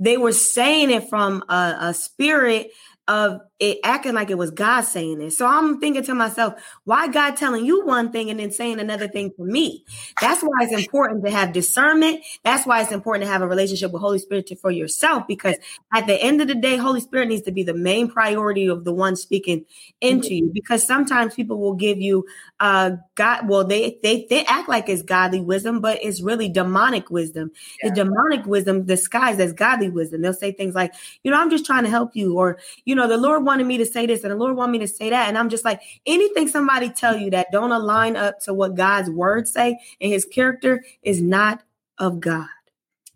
they 0.00 0.16
were 0.16 0.32
saying 0.32 0.90
it 0.90 1.08
from 1.08 1.44
a, 1.48 1.76
a 1.80 1.94
spirit 1.94 2.72
of 3.08 3.40
it 3.58 3.78
acting 3.84 4.12
like 4.12 4.28
it 4.28 4.36
was 4.36 4.50
God 4.50 4.82
saying 4.82 5.20
it. 5.22 5.30
So 5.32 5.46
I'm 5.46 5.80
thinking 5.80 6.02
to 6.04 6.14
myself, 6.14 6.54
why 6.84 7.08
God 7.08 7.36
telling 7.36 7.64
you 7.64 7.86
one 7.86 8.12
thing 8.12 8.28
and 8.28 8.38
then 8.38 8.50
saying 8.50 8.80
another 8.80 9.08
thing 9.08 9.32
for 9.36 9.46
me? 9.46 9.84
That's 10.20 10.42
why 10.42 10.52
it's 10.60 10.74
important 10.74 11.24
to 11.24 11.30
have 11.30 11.52
discernment. 11.52 12.22
That's 12.44 12.66
why 12.66 12.82
it's 12.82 12.92
important 12.92 13.24
to 13.24 13.32
have 13.32 13.40
a 13.40 13.48
relationship 13.48 13.92
with 13.92 14.02
Holy 14.02 14.18
Spirit 14.18 14.46
to, 14.48 14.56
for 14.56 14.70
yourself, 14.70 15.26
because 15.26 15.56
at 15.94 16.06
the 16.06 16.22
end 16.22 16.42
of 16.42 16.48
the 16.48 16.54
day, 16.54 16.76
Holy 16.76 17.00
Spirit 17.00 17.28
needs 17.28 17.42
to 17.42 17.52
be 17.52 17.62
the 17.62 17.72
main 17.72 18.10
priority 18.10 18.66
of 18.66 18.84
the 18.84 18.92
one 18.92 19.16
speaking 19.16 19.64
into 20.02 20.34
you. 20.34 20.50
Because 20.52 20.86
sometimes 20.86 21.34
people 21.34 21.58
will 21.58 21.74
give 21.74 21.98
you 21.98 22.26
uh 22.60 22.92
God, 23.14 23.48
well, 23.48 23.64
they 23.64 23.98
they 24.02 24.26
they 24.28 24.44
act 24.44 24.68
like 24.68 24.88
it's 24.88 25.02
godly 25.02 25.40
wisdom, 25.40 25.80
but 25.80 25.98
it's 26.02 26.20
really 26.20 26.48
demonic 26.50 27.10
wisdom. 27.10 27.50
Yeah. 27.82 27.88
The 27.88 28.04
demonic 28.04 28.44
wisdom 28.44 28.84
disguised 28.84 29.40
as 29.40 29.54
godly 29.54 29.88
wisdom. 29.88 30.20
They'll 30.20 30.34
say 30.34 30.52
things 30.52 30.74
like, 30.74 30.92
you 31.22 31.30
know, 31.30 31.40
I'm 31.40 31.50
just 31.50 31.64
trying 31.64 31.84
to 31.84 31.90
help 31.90 32.14
you, 32.14 32.38
or 32.38 32.58
you 32.84 32.94
know, 32.94 33.08
the 33.08 33.16
Lord 33.16 33.45
wanted 33.46 33.66
me 33.66 33.78
to 33.78 33.86
say 33.86 34.04
this 34.06 34.22
and 34.22 34.30
the 34.30 34.36
Lord 34.36 34.56
wanted 34.56 34.72
me 34.72 34.78
to 34.80 34.88
say 34.88 35.08
that. 35.10 35.28
And 35.28 35.38
I'm 35.38 35.48
just 35.48 35.64
like, 35.64 35.80
anything 36.04 36.48
somebody 36.48 36.90
tell 36.90 37.16
you 37.16 37.30
that 37.30 37.46
don't 37.50 37.72
align 37.72 38.16
up 38.16 38.40
to 38.40 38.52
what 38.52 38.74
God's 38.74 39.08
words 39.08 39.52
say 39.52 39.78
and 40.00 40.12
his 40.12 40.26
character 40.26 40.84
is 41.02 41.22
not 41.22 41.62
of 41.98 42.20
God. 42.20 42.48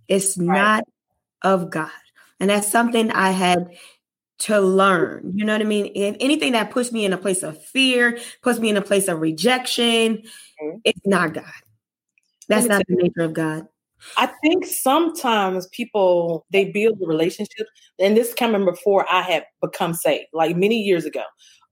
It's 0.09 0.39
right. 0.39 0.47
not 0.47 0.85
of 1.43 1.71
God. 1.71 1.91
And 2.39 2.49
that's 2.49 2.71
something 2.71 3.11
I 3.11 3.31
had 3.31 3.77
to 4.41 4.61
learn. 4.61 5.33
You 5.35 5.45
know 5.45 5.53
what 5.53 5.61
I 5.61 5.65
mean? 5.65 5.93
If 5.95 6.17
anything 6.19 6.53
that 6.53 6.71
puts 6.71 6.91
me 6.93 7.05
in 7.05 7.13
a 7.13 7.19
place 7.19 7.43
of 7.43 7.63
fear, 7.63 8.19
puts 8.43 8.59
me 8.59 8.71
in 8.71 8.77
a 8.77 8.83
place 8.83 9.09
of 9.09 9.21
rejection, 9.21 10.23
mm-hmm. 10.63 10.79
it's 10.85 11.01
not 11.05 11.35
God. 11.35 11.45
That's 12.49 12.67
not 12.67 12.83
the 12.89 12.97
nature 12.97 13.21
of 13.21 13.35
God. 13.35 13.69
I 14.17 14.27
think 14.43 14.67
sometimes 14.67 15.69
people 15.69 16.47
they 16.51 16.71
build 16.71 17.01
a 17.03 17.07
relationship, 17.07 17.67
and 17.99 18.17
this 18.17 18.35
coming 18.35 18.65
before 18.65 19.07
I 19.11 19.23
had 19.23 19.45
become 19.61 19.95
saved, 19.95 20.27
like 20.33 20.57
many 20.57 20.81
years 20.81 21.05
ago. 21.05 21.23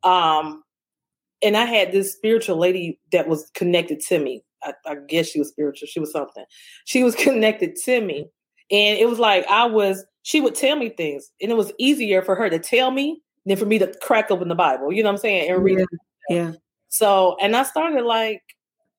Um, 0.02 0.62
and 1.42 1.56
I 1.56 1.64
had 1.64 1.92
this 1.92 2.12
spiritual 2.12 2.56
lady 2.56 2.98
that 3.12 3.28
was 3.28 3.50
connected 3.54 4.00
to 4.08 4.18
me. 4.18 4.42
I, 4.62 4.72
I 4.86 4.96
guess 5.08 5.28
she 5.28 5.38
was 5.38 5.48
spiritual. 5.48 5.86
She 5.86 6.00
was 6.00 6.12
something. 6.12 6.44
She 6.84 7.02
was 7.02 7.14
connected 7.16 7.76
to 7.84 8.00
me, 8.00 8.26
and 8.70 8.98
it 8.98 9.08
was 9.08 9.18
like 9.18 9.46
I 9.46 9.66
was. 9.66 10.04
She 10.22 10.40
would 10.40 10.54
tell 10.54 10.76
me 10.76 10.90
things, 10.90 11.30
and 11.40 11.50
it 11.50 11.56
was 11.56 11.72
easier 11.78 12.22
for 12.22 12.34
her 12.34 12.50
to 12.50 12.58
tell 12.58 12.90
me 12.90 13.22
than 13.46 13.56
for 13.56 13.66
me 13.66 13.78
to 13.78 13.92
crack 14.02 14.30
open 14.30 14.48
the 14.48 14.54
Bible. 14.54 14.92
You 14.92 15.02
know 15.02 15.08
what 15.08 15.14
I'm 15.14 15.20
saying? 15.20 15.50
And 15.50 15.62
read. 15.62 15.78
Yeah. 15.78 16.36
yeah. 16.36 16.52
So, 16.88 17.36
and 17.40 17.54
I 17.56 17.62
started 17.62 18.04
like 18.04 18.42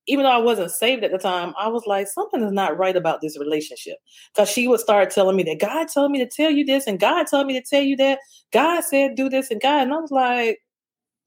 even 0.10 0.24
though 0.24 0.32
I 0.32 0.38
wasn't 0.38 0.72
saved 0.72 1.04
at 1.04 1.12
the 1.12 1.20
time, 1.20 1.54
I 1.58 1.68
was 1.68 1.84
like, 1.86 2.08
something 2.08 2.42
is 2.42 2.52
not 2.52 2.78
right 2.78 2.96
about 2.96 3.22
this 3.22 3.40
relationship. 3.40 3.98
Because 4.34 4.50
she 4.50 4.68
would 4.68 4.80
start 4.80 5.12
telling 5.12 5.36
me 5.36 5.44
that 5.44 5.60
God 5.60 5.88
told 5.94 6.12
me 6.12 6.18
to 6.20 6.28
tell 6.28 6.50
you 6.50 6.66
this, 6.66 6.88
and 6.88 7.00
God 7.00 7.28
told 7.30 7.46
me 7.46 7.54
to 7.54 7.66
tell 7.66 7.84
you 7.84 7.96
that. 7.98 8.20
God 8.52 8.84
said 8.84 9.16
do 9.16 9.30
this, 9.30 9.52
and 9.52 9.62
God, 9.62 9.84
and 9.84 9.94
I 9.94 9.98
was 9.98 10.10
like, 10.10 10.60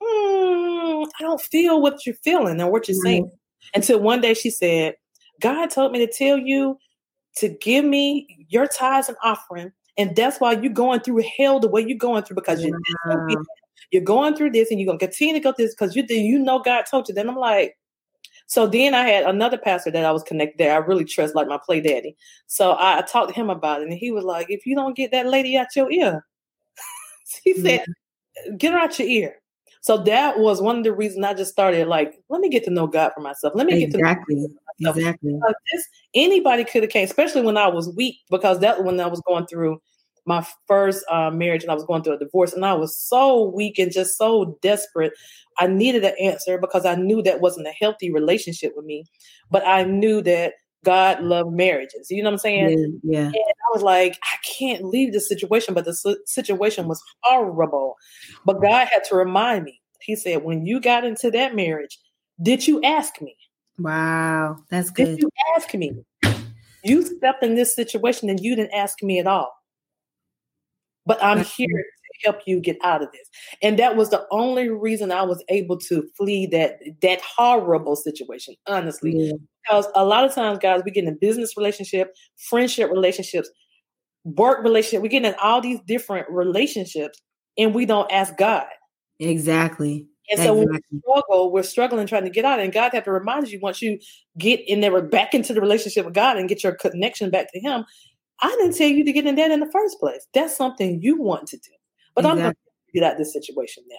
hmm, 0.02 1.04
I 1.18 1.22
don't 1.22 1.40
feel 1.40 1.80
what 1.80 2.04
you're 2.04 2.16
feeling 2.24 2.60
and 2.60 2.72
what 2.72 2.88
you're 2.88 2.96
mm-hmm. 2.96 3.06
saying. 3.06 3.30
Until 3.74 4.00
one 4.00 4.20
day 4.20 4.34
she 4.34 4.50
said, 4.50 4.96
God 5.40 5.70
told 5.70 5.92
me 5.92 6.04
to 6.04 6.12
tell 6.12 6.36
you 6.36 6.76
to 7.36 7.48
give 7.48 7.84
me 7.84 8.46
your 8.48 8.66
tithes 8.66 9.08
and 9.08 9.16
offering. 9.22 9.70
And 9.96 10.16
that's 10.16 10.40
why 10.40 10.52
you're 10.52 10.72
going 10.72 11.00
through 11.00 11.22
hell 11.38 11.60
the 11.60 11.68
way 11.68 11.84
you're 11.86 11.96
going 11.96 12.24
through 12.24 12.34
because 12.34 12.64
you're, 12.64 12.78
you're 13.92 14.02
going 14.02 14.34
through 14.34 14.50
this 14.50 14.70
and 14.70 14.80
you're 14.80 14.86
going 14.86 14.98
to 14.98 15.06
continue 15.06 15.34
to 15.34 15.40
go 15.40 15.52
through 15.52 15.66
this 15.66 15.74
because 15.74 15.94
you, 15.94 16.04
you 16.08 16.38
know 16.38 16.58
God 16.58 16.84
told 16.90 17.08
you. 17.08 17.14
Then 17.14 17.28
I'm 17.28 17.36
like, 17.36 17.76
so 18.46 18.66
then 18.66 18.94
I 18.94 19.08
had 19.08 19.24
another 19.24 19.58
pastor 19.58 19.90
that 19.90 20.04
I 20.04 20.12
was 20.12 20.22
connected 20.22 20.58
there. 20.58 20.74
I 20.74 20.78
really 20.78 21.04
trust, 21.04 21.34
like 21.34 21.48
my 21.48 21.58
play 21.64 21.80
daddy. 21.80 22.16
So 22.46 22.72
I, 22.72 22.98
I 22.98 23.02
talked 23.02 23.30
to 23.30 23.34
him 23.34 23.50
about 23.50 23.80
it, 23.80 23.88
and 23.88 23.92
he 23.92 24.10
was 24.10 24.24
like, 24.24 24.46
"If 24.50 24.66
you 24.66 24.74
don't 24.74 24.96
get 24.96 25.10
that 25.12 25.26
lady 25.26 25.56
out 25.56 25.74
your 25.76 25.90
ear," 25.90 26.24
he 27.44 27.54
said, 27.54 27.84
yeah. 28.46 28.52
"Get 28.56 28.72
her 28.72 28.78
out 28.78 28.98
your 28.98 29.08
ear." 29.08 29.42
So 29.82 29.98
that 29.98 30.38
was 30.38 30.62
one 30.62 30.78
of 30.78 30.84
the 30.84 30.92
reasons 30.92 31.24
I 31.24 31.34
just 31.34 31.50
started 31.50 31.88
like, 31.88 32.14
let 32.28 32.40
me 32.40 32.48
get 32.48 32.62
to 32.64 32.70
know 32.70 32.86
God 32.86 33.10
for 33.16 33.20
myself. 33.20 33.52
Let 33.56 33.66
me 33.66 33.82
exactly. 33.82 34.36
get 34.36 34.46
to 34.46 34.52
know 34.78 34.90
exactly. 34.90 35.32
Because 35.32 35.54
this, 35.72 35.88
anybody 36.14 36.64
could 36.64 36.84
have 36.84 36.92
came, 36.92 37.04
especially 37.04 37.42
when 37.42 37.56
I 37.56 37.66
was 37.66 37.92
weak, 37.96 38.18
because 38.30 38.60
that 38.60 38.84
when 38.84 39.00
I 39.00 39.08
was 39.08 39.20
going 39.26 39.46
through 39.46 39.82
my 40.26 40.46
first 40.68 41.04
uh, 41.10 41.30
marriage 41.30 41.62
and 41.62 41.70
I 41.70 41.74
was 41.74 41.84
going 41.84 42.02
through 42.02 42.14
a 42.14 42.18
divorce, 42.18 42.52
and 42.52 42.64
I 42.64 42.74
was 42.74 42.96
so 42.96 43.50
weak 43.54 43.78
and 43.78 43.92
just 43.92 44.16
so 44.16 44.58
desperate. 44.62 45.12
I 45.58 45.66
needed 45.66 46.04
an 46.04 46.14
answer 46.20 46.58
because 46.58 46.86
I 46.86 46.94
knew 46.94 47.22
that 47.22 47.40
wasn't 47.40 47.66
a 47.66 47.74
healthy 47.78 48.12
relationship 48.12 48.72
with 48.74 48.84
me, 48.84 49.04
but 49.50 49.66
I 49.66 49.84
knew 49.84 50.22
that 50.22 50.54
God 50.84 51.22
loved 51.22 51.52
marriages. 51.52 52.10
You 52.10 52.22
know 52.22 52.30
what 52.30 52.34
I'm 52.34 52.38
saying? 52.38 53.00
Yeah. 53.02 53.20
yeah. 53.20 53.26
And 53.26 53.34
I 53.36 53.70
was 53.72 53.82
like, 53.82 54.18
I 54.22 54.36
can't 54.58 54.84
leave 54.84 55.12
this 55.12 55.28
situation, 55.28 55.74
but 55.74 55.84
the 55.84 56.16
situation 56.26 56.88
was 56.88 57.02
horrible. 57.22 57.96
But 58.44 58.60
God 58.60 58.88
had 58.88 59.04
to 59.04 59.16
remind 59.16 59.64
me. 59.64 59.80
He 60.00 60.16
said, 60.16 60.42
when 60.42 60.66
you 60.66 60.80
got 60.80 61.04
into 61.04 61.30
that 61.30 61.54
marriage, 61.54 61.98
did 62.42 62.66
you 62.66 62.82
ask 62.82 63.20
me? 63.20 63.36
Wow, 63.78 64.58
that's 64.68 64.90
good. 64.90 65.04
Did 65.04 65.20
you 65.20 65.30
ask 65.56 65.72
me? 65.74 65.92
You 66.84 67.02
stepped 67.02 67.44
in 67.44 67.54
this 67.54 67.74
situation 67.74 68.28
and 68.28 68.40
you 68.40 68.56
didn't 68.56 68.74
ask 68.74 69.02
me 69.02 69.20
at 69.20 69.28
all. 69.28 69.52
But 71.04 71.22
I'm 71.22 71.38
here 71.44 71.66
to 71.66 72.24
help 72.24 72.40
you 72.46 72.60
get 72.60 72.76
out 72.84 73.02
of 73.02 73.10
this. 73.12 73.28
And 73.62 73.78
that 73.78 73.96
was 73.96 74.10
the 74.10 74.26
only 74.30 74.68
reason 74.68 75.10
I 75.10 75.22
was 75.22 75.42
able 75.48 75.78
to 75.78 76.04
flee 76.16 76.46
that 76.46 76.78
that 77.02 77.20
horrible 77.20 77.96
situation, 77.96 78.54
honestly. 78.66 79.12
Yeah. 79.16 79.32
Because 79.64 79.88
a 79.94 80.04
lot 80.04 80.24
of 80.24 80.34
times, 80.34 80.58
guys, 80.58 80.82
we 80.84 80.90
get 80.90 81.04
in 81.04 81.18
business 81.20 81.56
relationship, 81.56 82.14
friendship 82.36 82.90
relationships, 82.90 83.50
work 84.24 84.62
relationship, 84.62 85.02
we 85.02 85.08
get 85.08 85.24
in 85.24 85.34
all 85.42 85.60
these 85.60 85.80
different 85.86 86.28
relationships 86.30 87.20
and 87.58 87.74
we 87.74 87.86
don't 87.86 88.10
ask 88.10 88.36
God. 88.36 88.66
Exactly. 89.18 90.06
And 90.30 90.40
so 90.40 90.62
exactly. 90.62 90.80
we 90.90 91.00
struggle, 91.00 91.52
we're 91.52 91.62
struggling 91.62 92.06
trying 92.06 92.24
to 92.24 92.30
get 92.30 92.44
out. 92.44 92.60
And 92.60 92.72
God 92.72 92.92
have 92.92 93.04
to 93.04 93.12
remind 93.12 93.48
you 93.48 93.58
once 93.60 93.82
you 93.82 93.98
get 94.38 94.60
in 94.66 94.80
there 94.80 95.02
back 95.02 95.34
into 95.34 95.52
the 95.52 95.60
relationship 95.60 96.04
with 96.04 96.14
God 96.14 96.36
and 96.36 96.48
get 96.48 96.62
your 96.62 96.74
connection 96.74 97.30
back 97.30 97.52
to 97.52 97.60
Him. 97.60 97.84
I 98.42 98.48
didn't 98.48 98.76
tell 98.76 98.88
you 98.88 99.04
to 99.04 99.12
get 99.12 99.26
in 99.26 99.36
that 99.36 99.50
in 99.50 99.60
the 99.60 99.70
first 99.70 100.00
place. 100.00 100.26
That's 100.34 100.56
something 100.56 101.00
you 101.00 101.20
want 101.20 101.46
to 101.48 101.56
do. 101.56 101.70
But 102.14 102.24
exactly. 102.24 102.40
I'm 102.40 102.44
going 102.44 102.54
to 102.54 102.92
get 102.92 103.04
out 103.04 103.18
this 103.18 103.32
situation 103.32 103.84
now. 103.88 103.96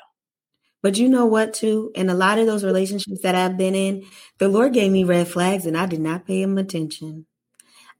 But 0.81 0.97
you 0.97 1.07
know 1.07 1.25
what, 1.25 1.53
too? 1.53 1.91
In 1.95 2.09
a 2.09 2.13
lot 2.13 2.39
of 2.39 2.45
those 2.45 2.65
relationships 2.65 3.21
that 3.21 3.35
I've 3.35 3.57
been 3.57 3.73
in, 3.73 4.03
the 4.39 4.49
Lord 4.49 4.73
gave 4.73 4.91
me 4.91 5.05
red 5.05 5.29
flags 5.29 5.65
and 5.65 5.77
I 5.77 5.85
did 5.85 6.01
not 6.01 6.27
pay 6.27 6.41
him 6.41 6.57
attention. 6.57 7.25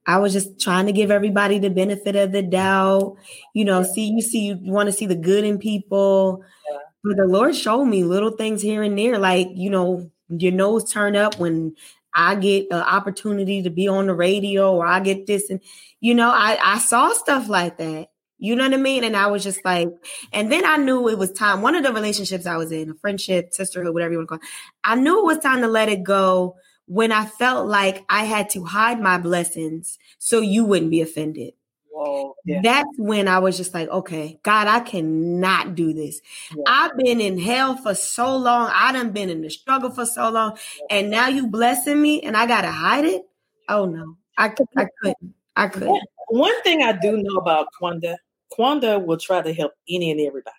I 0.05 0.17
was 0.17 0.33
just 0.33 0.59
trying 0.59 0.85
to 0.87 0.91
give 0.91 1.09
everybody 1.09 1.59
the 1.59 1.69
benefit 1.69 2.17
of 2.17 2.33
the 2.33 2.41
doubt. 2.41 3.15
You 3.53 3.63
know, 3.63 3.83
see, 3.83 4.11
you 4.11 4.21
see, 4.21 4.47
you 4.47 4.59
want 4.59 4.87
to 4.87 4.93
see 4.93 5.05
the 5.05 5.15
good 5.15 5.45
in 5.45 5.59
people. 5.59 6.43
Yeah. 6.69 6.77
But 7.05 7.15
the 7.17 7.25
Lord 7.25 7.55
showed 7.55 7.85
me 7.85 8.03
little 8.03 8.31
things 8.31 8.61
here 8.61 8.83
and 8.83 8.97
there, 8.97 9.17
like, 9.17 9.47
you 9.53 9.69
know, 9.69 10.11
your 10.27 10.51
nose 10.51 10.91
turn 10.91 11.15
up 11.15 11.39
when 11.39 11.75
I 12.15 12.35
get 12.35 12.67
an 12.71 12.81
opportunity 12.81 13.63
to 13.63 13.69
be 13.69 13.87
on 13.87 14.07
the 14.07 14.13
radio 14.13 14.73
or 14.75 14.85
I 14.85 14.99
get 14.99 15.25
this. 15.25 15.49
And, 15.49 15.59
you 15.99 16.13
know, 16.13 16.29
I, 16.29 16.57
I 16.63 16.79
saw 16.79 17.13
stuff 17.13 17.49
like 17.49 17.77
that. 17.77 18.09
You 18.37 18.55
know 18.55 18.65
what 18.65 18.73
I 18.73 18.77
mean? 18.77 19.03
And 19.03 19.15
I 19.15 19.27
was 19.27 19.43
just 19.43 19.63
like, 19.63 19.89
and 20.33 20.51
then 20.51 20.65
I 20.65 20.75
knew 20.77 21.07
it 21.07 21.17
was 21.17 21.31
time. 21.31 21.61
One 21.61 21.75
of 21.75 21.83
the 21.83 21.93
relationships 21.93 22.45
I 22.45 22.57
was 22.57 22.71
in, 22.71 22.89
a 22.89 22.93
friendship, 22.95 23.53
sisterhood, 23.53 23.93
whatever 23.93 24.11
you 24.11 24.17
want 24.17 24.27
to 24.29 24.37
call 24.37 24.43
it, 24.43 24.49
I 24.83 24.95
knew 24.95 25.19
it 25.19 25.25
was 25.25 25.37
time 25.39 25.61
to 25.61 25.67
let 25.67 25.87
it 25.87 26.03
go 26.03 26.57
when 26.85 27.11
I 27.13 27.25
felt 27.25 27.67
like 27.67 28.03
I 28.09 28.25
had 28.25 28.49
to 28.51 28.65
hide 28.65 28.99
my 28.99 29.17
blessings 29.17 29.97
so 30.19 30.41
you 30.41 30.65
wouldn't 30.65 30.91
be 30.91 31.01
offended. 31.01 31.53
Whoa, 31.93 32.35
yeah. 32.43 32.61
That's 32.63 32.89
when 32.97 33.27
I 33.27 33.37
was 33.37 33.55
just 33.55 33.75
like, 33.75 33.87
okay, 33.87 34.39
God, 34.41 34.65
I 34.65 34.79
cannot 34.79 35.75
do 35.75 35.93
this. 35.93 36.21
Yeah. 36.55 36.63
I've 36.65 36.97
been 36.97 37.21
in 37.21 37.37
hell 37.37 37.77
for 37.77 37.93
so 37.93 38.35
long. 38.35 38.71
I 38.73 38.91
done 38.91 39.11
been 39.11 39.29
in 39.29 39.41
the 39.41 39.49
struggle 39.51 39.91
for 39.91 40.07
so 40.07 40.31
long. 40.31 40.57
And 40.89 41.11
now 41.11 41.27
you 41.27 41.45
blessing 41.45 42.01
me 42.01 42.21
and 42.21 42.35
I 42.35 42.47
gotta 42.47 42.71
hide 42.71 43.05
it. 43.05 43.21
Oh 43.69 43.85
no, 43.85 44.17
I, 44.39 44.45
I 44.75 44.87
couldn't. 45.01 45.35
I 45.55 45.67
couldn't. 45.67 46.01
One 46.29 46.61
thing 46.63 46.81
I 46.81 46.93
do 46.93 47.17
know 47.17 47.35
about 47.35 47.67
Quanda, 47.79 48.17
Quanda 48.51 48.97
will 48.97 49.17
try 49.17 49.43
to 49.43 49.53
help 49.53 49.73
any 49.87 50.09
and 50.09 50.19
everybody. 50.19 50.55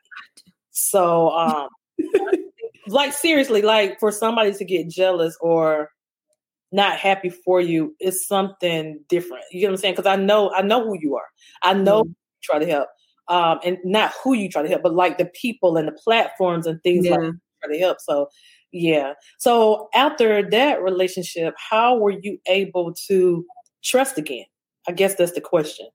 So, 0.71 1.31
um, 1.31 1.69
like 2.87 3.13
seriously, 3.13 3.61
like 3.61 3.99
for 3.99 4.13
somebody 4.13 4.53
to 4.53 4.65
get 4.65 4.89
jealous 4.89 5.37
or 5.41 5.91
not 6.75 6.99
happy 6.99 7.31
for 7.31 7.61
you 7.61 7.95
is 8.01 8.27
something 8.27 8.99
different. 9.09 9.45
You 9.53 9.63
know 9.63 9.69
what 9.69 9.73
I'm 9.75 9.77
saying? 9.79 9.95
Because 9.95 10.11
I 10.11 10.17
know 10.17 10.53
I 10.53 10.63
know 10.63 10.85
who 10.85 10.99
you 11.01 11.17
are. 11.17 11.27
I 11.63 11.73
know 11.73 12.03
mm-hmm. 12.03 12.13
try 12.43 12.59
to 12.59 12.67
help. 12.67 12.89
Um, 13.29 13.59
and 13.65 13.79
not 13.85 14.13
who 14.23 14.35
you 14.35 14.51
try 14.51 14.63
to 14.63 14.69
help, 14.69 14.83
but 14.83 14.95
like 14.95 15.17
the 15.17 15.31
people 15.41 15.79
and 15.79 15.89
the 15.89 15.93
platforms 15.93 16.67
and 16.67 16.83
things 16.83 17.07
yeah. 17.07 17.13
like 17.13 17.33
try 17.63 17.73
to 17.73 17.79
help. 17.79 17.99
So 18.01 18.29
yeah. 18.73 19.13
So 19.39 19.89
after 19.95 20.49
that 20.51 20.83
relationship, 20.83 21.55
how 21.57 21.97
were 21.97 22.11
you 22.11 22.39
able 22.47 22.93
to 23.07 23.47
trust 23.83 24.19
again? 24.19 24.45
I 24.89 24.93
guess 24.93 25.15
that's 25.15 25.33
the 25.33 25.41
question. 25.41 25.87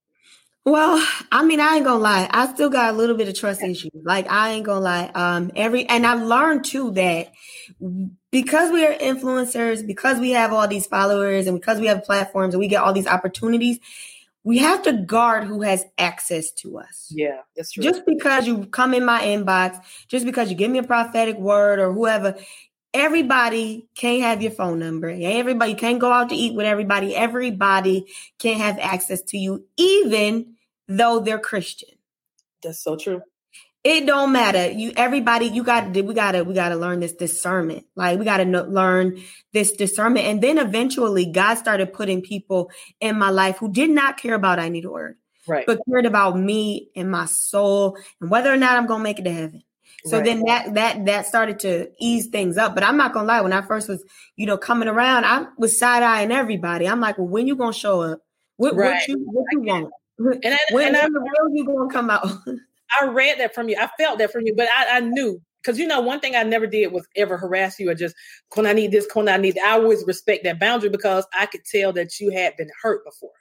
Well, 0.65 1.05
I 1.31 1.43
mean, 1.43 1.59
I 1.59 1.75
ain't 1.75 1.85
gonna 1.85 1.99
lie. 1.99 2.29
I 2.31 2.53
still 2.53 2.69
got 2.69 2.93
a 2.93 2.97
little 2.97 3.17
bit 3.17 3.27
of 3.27 3.35
trust 3.37 3.63
issues. 3.63 3.91
Like 4.03 4.31
I 4.31 4.51
ain't 4.51 4.65
gonna 4.65 4.81
lie. 4.81 5.11
Um, 5.15 5.51
every 5.55 5.87
and 5.89 6.05
I've 6.05 6.21
learned 6.21 6.65
too 6.65 6.91
that 6.91 7.33
because 8.31 8.71
we 8.71 8.85
are 8.85 8.93
influencers, 8.93 9.85
because 9.85 10.19
we 10.19 10.31
have 10.31 10.53
all 10.53 10.67
these 10.67 10.85
followers, 10.85 11.47
and 11.47 11.59
because 11.59 11.79
we 11.79 11.87
have 11.87 12.03
platforms 12.03 12.53
and 12.53 12.59
we 12.59 12.67
get 12.67 12.83
all 12.83 12.93
these 12.93 13.07
opportunities, 13.07 13.79
we 14.43 14.59
have 14.59 14.83
to 14.83 14.93
guard 14.93 15.45
who 15.45 15.63
has 15.63 15.85
access 15.97 16.51
to 16.51 16.77
us. 16.77 17.11
Yeah, 17.11 17.41
that's 17.55 17.71
true. 17.71 17.83
Just 17.83 18.05
because 18.05 18.47
you 18.47 18.65
come 18.67 18.93
in 18.93 19.05
my 19.05 19.21
inbox, 19.23 19.83
just 20.07 20.25
because 20.25 20.49
you 20.49 20.55
give 20.55 20.71
me 20.71 20.79
a 20.79 20.83
prophetic 20.83 21.37
word 21.37 21.79
or 21.79 21.93
whoever, 21.93 22.35
everybody 22.93 23.87
can't 23.95 24.21
have 24.21 24.41
your 24.41 24.51
phone 24.51 24.79
number. 24.79 25.09
Everybody 25.09 25.75
can't 25.75 25.99
go 25.99 26.11
out 26.11 26.29
to 26.29 26.35
eat 26.35 26.55
with 26.55 26.65
everybody. 26.65 27.15
Everybody 27.15 28.05
can't 28.37 28.59
have 28.59 28.79
access 28.79 29.21
to 29.23 29.37
you, 29.37 29.65
even 29.77 30.55
though 30.87 31.19
they're 31.19 31.39
Christian. 31.39 31.89
That's 32.63 32.79
so 32.79 32.95
true. 32.95 33.21
It 33.83 34.05
don't 34.05 34.33
matter. 34.33 34.69
You 34.69 34.91
everybody, 34.97 35.45
you 35.45 35.63
got 35.63 35.93
to 35.93 36.01
we 36.01 36.13
gotta 36.13 36.43
we 36.43 36.53
gotta 36.53 36.75
learn 36.75 36.99
this 36.99 37.13
discernment. 37.13 37.85
Like 37.95 38.19
we 38.19 38.25
gotta 38.25 38.43
no, 38.43 38.63
learn 38.63 39.21
this 39.53 39.71
discernment. 39.71 40.25
And 40.25 40.41
then 40.41 40.57
eventually 40.57 41.25
God 41.25 41.55
started 41.55 41.93
putting 41.93 42.21
people 42.21 42.71
in 42.99 43.17
my 43.17 43.29
life 43.29 43.57
who 43.57 43.71
did 43.71 43.89
not 43.89 44.17
care 44.17 44.35
about 44.35 44.59
I 44.59 44.67
need 44.67 44.83
a 44.83 44.91
word. 44.91 45.15
Right. 45.47 45.65
But 45.65 45.79
cared 45.89 46.05
about 46.05 46.37
me 46.37 46.89
and 46.93 47.09
my 47.09 47.25
soul 47.25 47.97
and 48.19 48.29
whether 48.29 48.51
or 48.51 48.57
not 48.57 48.75
I'm 48.75 48.85
gonna 48.85 49.03
make 49.03 49.19
it 49.19 49.23
to 49.23 49.31
heaven. 49.31 49.63
So 50.05 50.17
right. 50.17 50.25
then 50.25 50.43
that 50.45 50.73
that 50.75 51.05
that 51.05 51.25
started 51.25 51.59
to 51.59 51.89
ease 51.99 52.27
things 52.27 52.57
up. 52.57 52.73
But 52.73 52.83
I'm 52.83 52.97
not 52.97 53.13
gonna 53.13 53.27
lie, 53.27 53.41
when 53.41 53.53
I 53.53 53.61
first 53.61 53.89
was, 53.89 54.03
you 54.35 54.45
know, 54.45 54.57
coming 54.57 54.87
around, 54.87 55.25
I 55.25 55.45
was 55.57 55.77
side 55.77 56.03
eyeing 56.03 56.31
everybody. 56.31 56.87
I'm 56.87 56.99
like, 56.99 57.17
well, 57.17 57.27
when 57.27 57.47
you 57.47 57.55
gonna 57.55 57.73
show 57.73 58.01
up? 58.01 58.19
What, 58.57 58.75
right. 58.75 58.93
what 58.93 59.07
you 59.07 59.25
what 59.25 59.45
you 59.51 59.61
want? 59.61 59.89
And, 60.21 60.53
I, 60.53 60.57
when, 60.71 60.87
and 60.87 60.97
when 60.97 61.13
the 61.13 61.19
real 61.21 61.55
you 61.55 61.65
gonna 61.65 61.89
come 61.89 62.09
out? 62.09 62.27
I 63.01 63.05
read 63.05 63.39
that 63.39 63.55
from 63.55 63.69
you. 63.69 63.77
I 63.79 63.89
felt 63.97 64.19
that 64.19 64.33
from 64.33 64.45
you, 64.45 64.53
but 64.53 64.67
I, 64.75 64.97
I 64.97 64.99
knew 64.99 65.41
because 65.63 65.79
you 65.79 65.87
know 65.87 66.01
one 66.01 66.19
thing 66.19 66.35
I 66.35 66.43
never 66.43 66.67
did 66.67 66.91
was 66.91 67.07
ever 67.15 67.37
harass 67.37 67.79
you 67.79 67.89
or 67.89 67.95
just 67.95 68.13
when 68.53 68.65
I 68.65 68.73
need 68.73 68.91
this, 68.91 69.07
when 69.13 69.29
I 69.29 69.37
need. 69.37 69.55
That. 69.55 69.63
I 69.65 69.71
always 69.79 70.03
respect 70.05 70.43
that 70.43 70.59
boundary 70.59 70.89
because 70.89 71.25
I 71.33 71.45
could 71.45 71.63
tell 71.63 71.93
that 71.93 72.19
you 72.19 72.31
had 72.31 72.57
been 72.57 72.69
hurt 72.81 73.05
before 73.05 73.31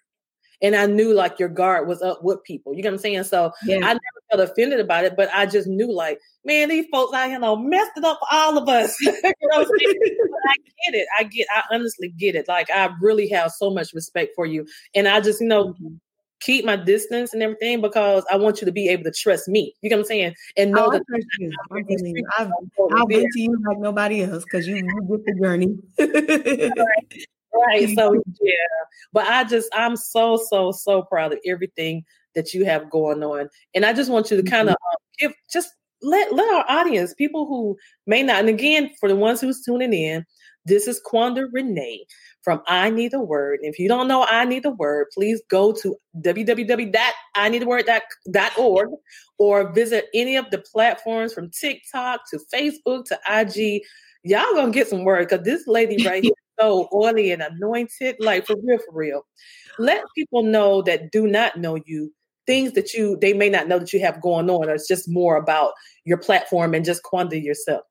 and 0.63 0.75
I 0.75 0.87
knew 0.87 1.13
like 1.15 1.39
your 1.39 1.49
guard 1.49 1.87
was 1.87 2.03
up 2.03 2.23
with 2.23 2.43
people. 2.45 2.75
You 2.75 2.83
know 2.83 2.91
what 2.91 2.95
I'm 2.95 2.99
saying? 2.99 3.25
So 3.25 3.53
yeah. 3.65 3.77
I 3.77 3.81
never 3.81 4.01
felt 4.31 4.51
offended 4.51 4.81
about 4.81 5.05
it, 5.05 5.17
but 5.17 5.29
I 5.33 5.47
just 5.47 5.69
knew 5.69 5.93
like, 5.93 6.21
man, 6.45 6.69
these 6.69 6.87
folks 6.91 7.17
out 7.17 7.29
here 7.29 7.39
know 7.39 7.57
messed 7.57 7.93
it 7.97 8.05
up 8.05 8.19
for 8.21 8.29
all 8.31 8.59
of 8.59 8.69
us. 8.69 8.97
you 9.01 9.13
know 9.13 9.61
I 9.61 10.57
get 10.87 10.95
it. 10.95 11.07
I 11.19 11.25
get. 11.25 11.47
I 11.55 11.75
honestly 11.75 12.09
get 12.19 12.35
it. 12.35 12.49
Like 12.49 12.71
I 12.71 12.91
really 13.01 13.29
have 13.29 13.53
so 13.53 13.71
much 13.71 13.93
respect 13.93 14.33
for 14.35 14.47
you, 14.47 14.67
and 14.95 15.09
I 15.09 15.21
just 15.21 15.41
you 15.41 15.49
know. 15.49 15.69
Mm-hmm. 15.75 15.95
Keep 16.41 16.65
my 16.65 16.77
distance 16.77 17.35
and 17.35 17.43
everything 17.43 17.81
because 17.81 18.25
I 18.31 18.37
want 18.37 18.61
you 18.61 18.65
to 18.67 18.71
be 18.71 18.89
able 18.91 19.03
to 19.03 19.11
trust 19.11 19.49
me. 19.49 19.75
You 19.83 19.91
know 19.91 19.97
what 19.97 20.03
I'm 20.03 20.07
saying? 20.07 20.35
And 20.57 20.71
know 20.71 20.87
oh, 20.87 20.91
that 20.93 21.03
you. 21.41 22.25
I've, 22.39 22.49
I've 22.93 23.09
been 23.09 23.27
to 23.29 23.41
you 23.41 23.61
like 23.67 23.79
nobody 23.81 24.23
else 24.23 24.45
because 24.45 24.65
you, 24.65 24.77
you 24.77 24.85
get 24.85 25.25
the 25.27 25.41
journey. 25.43 25.77
right 25.99 27.27
right. 27.67 27.89
So 27.95 28.15
yeah, 28.41 28.53
but 29.13 29.27
I 29.27 29.45
just 29.45 29.69
I'm 29.75 29.97
so 29.97 30.37
so 30.37 30.73
so 30.73 31.03
proud 31.03 31.33
of 31.33 31.39
everything 31.47 32.05
that 32.35 32.55
you 32.55 32.65
have 32.65 32.91
going 32.91 33.23
on, 33.23 33.49
and 33.75 33.85
I 33.85 33.93
just 33.93 34.11
want 34.11 34.31
you 34.31 34.37
to 34.37 34.43
kind 34.43 34.69
of 34.69 34.75
mm-hmm. 34.75 34.91
um, 34.91 34.97
give 35.19 35.33
just 35.53 35.71
let 36.03 36.33
let 36.33 36.55
our 36.55 36.65
audience, 36.69 37.15
people 37.15 37.47
who 37.47 37.77
may 38.07 38.23
not, 38.23 38.41
and 38.41 38.49
again 38.49 38.91
for 39.01 39.09
the 39.09 39.17
ones 39.17 39.41
who's 39.41 39.65
tuning 39.65 39.93
in, 39.93 40.25
this 40.69 40.87
is 40.87 41.01
Quanda 41.01 41.49
Renee 41.53 42.07
from 42.43 42.63
I 42.67 42.91
Need 42.91 43.15
a 43.15 43.21
Word. 43.21 43.61
If 43.63 43.79
you 43.79 43.89
don't 43.89 44.09
know 44.09 44.27
I 44.29 44.45
Need 44.45 44.67
a 44.67 44.71
Word, 44.71 45.07
please 45.13 45.41
go 45.49 45.73
to 45.73 45.97
www.ineedaword.org 46.21 48.89
or 49.39 49.73
visit 49.73 50.07
any 50.15 50.37
of 50.37 50.51
the 50.51 50.59
platforms 50.59 51.33
from 51.33 51.51
TikTok 51.51 52.21
to 52.31 52.39
Facebook 52.53 53.07
to 53.07 53.19
IG. 53.29 53.83
Y'all 54.25 54.55
gonna 54.55 54.73
get 54.73 54.89
some 54.89 55.05
word 55.05 55.29
because 55.29 55.45
this 55.45 55.67
lady 55.67 56.07
right 56.07 56.23
here 56.23 56.33
so 56.59 56.89
oily 56.93 57.31
and 57.33 57.43
anointed, 57.43 58.17
like 58.21 58.47
for 58.47 58.57
real, 58.65 58.79
for 58.79 58.95
real. 58.95 59.27
Let 59.79 60.05
people 60.17 60.43
know 60.43 60.83
that 60.83 61.13
do 61.13 61.27
not 61.27 61.57
know 61.59 61.79
you 61.87 62.13
things 62.47 62.73
that 62.73 62.95
you 62.95 63.19
they 63.21 63.35
may 63.35 63.51
not 63.51 63.69
know 63.69 63.79
that 63.79 63.93
you 63.93 64.01
have 64.01 64.21
going 64.23 64.51
on. 64.51 64.69
Or 64.69 64.75
it's 64.75 64.89
just 64.89 65.09
more 65.09 65.37
about 65.37 65.73
your 66.05 66.19
platform 66.19 66.75
and 66.75 66.85
just 66.85 67.03
Quanda 67.03 67.43
yourself. 67.43 67.83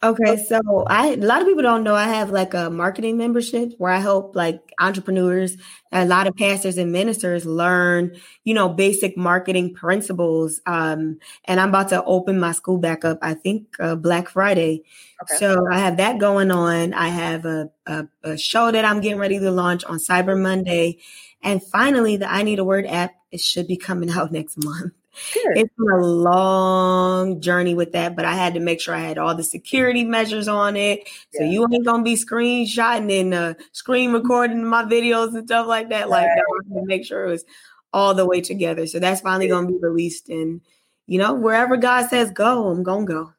Okay, 0.00 0.36
so 0.36 0.84
I 0.86 1.08
a 1.08 1.16
lot 1.16 1.40
of 1.42 1.48
people 1.48 1.62
don't 1.62 1.82
know 1.82 1.96
I 1.96 2.04
have 2.04 2.30
like 2.30 2.54
a 2.54 2.70
marketing 2.70 3.16
membership 3.16 3.72
where 3.78 3.90
I 3.90 3.98
help 3.98 4.36
like 4.36 4.60
entrepreneurs, 4.78 5.56
a 5.90 6.04
lot 6.04 6.28
of 6.28 6.36
pastors 6.36 6.78
and 6.78 6.92
ministers 6.92 7.44
learn, 7.44 8.14
you 8.44 8.54
know, 8.54 8.68
basic 8.68 9.16
marketing 9.16 9.74
principles. 9.74 10.60
Um, 10.66 11.18
and 11.46 11.58
I'm 11.58 11.70
about 11.70 11.88
to 11.88 12.04
open 12.04 12.38
my 12.38 12.52
school 12.52 12.78
back 12.78 13.04
up. 13.04 13.18
I 13.22 13.34
think 13.34 13.74
uh, 13.80 13.96
Black 13.96 14.28
Friday. 14.28 14.84
Okay. 15.22 15.36
So 15.36 15.66
I 15.68 15.80
have 15.80 15.96
that 15.96 16.18
going 16.18 16.52
on. 16.52 16.94
I 16.94 17.08
have 17.08 17.44
a, 17.44 17.68
a, 17.86 18.06
a 18.22 18.38
show 18.38 18.70
that 18.70 18.84
I'm 18.84 19.00
getting 19.00 19.18
ready 19.18 19.40
to 19.40 19.50
launch 19.50 19.82
on 19.84 19.98
Cyber 19.98 20.40
Monday, 20.40 20.98
and 21.42 21.60
finally, 21.60 22.16
the 22.16 22.30
I 22.30 22.44
Need 22.44 22.60
a 22.60 22.64
Word 22.64 22.86
app 22.86 23.14
it 23.32 23.40
should 23.40 23.66
be 23.66 23.76
coming 23.76 24.10
out 24.16 24.30
next 24.30 24.62
month. 24.62 24.92
Sure. 25.18 25.52
It's 25.52 25.74
been 25.76 25.90
a 25.90 26.04
long 26.04 27.40
journey 27.40 27.74
with 27.74 27.92
that, 27.92 28.14
but 28.14 28.24
I 28.24 28.34
had 28.34 28.54
to 28.54 28.60
make 28.60 28.80
sure 28.80 28.94
I 28.94 29.00
had 29.00 29.18
all 29.18 29.34
the 29.34 29.42
security 29.42 30.04
measures 30.04 30.48
on 30.48 30.76
it. 30.76 31.08
Yeah. 31.32 31.40
So 31.40 31.44
you 31.44 31.66
ain't 31.72 31.84
gonna 31.84 32.02
be 32.02 32.14
screenshotting 32.14 33.20
and 33.20 33.34
uh, 33.34 33.54
screen 33.72 34.12
recording 34.12 34.64
my 34.64 34.84
videos 34.84 35.34
and 35.34 35.46
stuff 35.46 35.66
like 35.66 35.88
that. 35.90 36.08
Right. 36.08 36.26
Like 36.26 36.28
that, 36.68 36.84
make 36.84 37.04
sure 37.04 37.24
it 37.24 37.30
was 37.30 37.44
all 37.92 38.14
the 38.14 38.26
way 38.26 38.40
together. 38.40 38.86
So 38.86 38.98
that's 38.98 39.20
finally 39.20 39.48
gonna 39.48 39.66
be 39.66 39.78
released 39.80 40.28
and 40.28 40.60
you 41.06 41.18
know, 41.18 41.34
wherever 41.34 41.76
God 41.76 42.08
says 42.10 42.30
go, 42.30 42.68
I'm 42.68 42.82
gonna 42.82 43.06
go. 43.06 43.32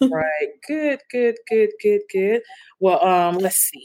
right. 0.00 0.48
Good, 0.66 1.00
good, 1.10 1.36
good, 1.48 1.70
good, 1.82 2.00
good. 2.10 2.42
Well, 2.80 3.04
um, 3.04 3.38
let's 3.38 3.56
see. 3.56 3.84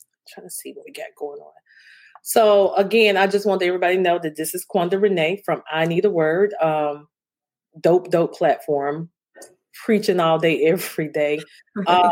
I'm 0.00 0.24
trying 0.34 0.46
to 0.48 0.50
see 0.50 0.72
what 0.72 0.84
we 0.86 0.92
got 0.92 1.14
going 1.16 1.40
on. 1.40 1.52
So 2.22 2.74
again, 2.76 3.16
I 3.16 3.26
just 3.26 3.46
want 3.46 3.62
everybody 3.62 3.96
to 3.96 4.02
know 4.02 4.18
that 4.22 4.36
this 4.36 4.54
is 4.54 4.64
Quanda 4.64 5.00
Renee 5.00 5.42
from 5.44 5.62
I 5.70 5.86
Need 5.86 6.04
a 6.04 6.10
Word. 6.10 6.54
Um, 6.60 7.08
dope, 7.80 8.10
dope 8.10 8.34
platform, 8.34 9.10
preaching 9.84 10.20
all 10.20 10.38
day, 10.38 10.64
every 10.66 11.08
day. 11.08 11.40
um, 11.86 12.10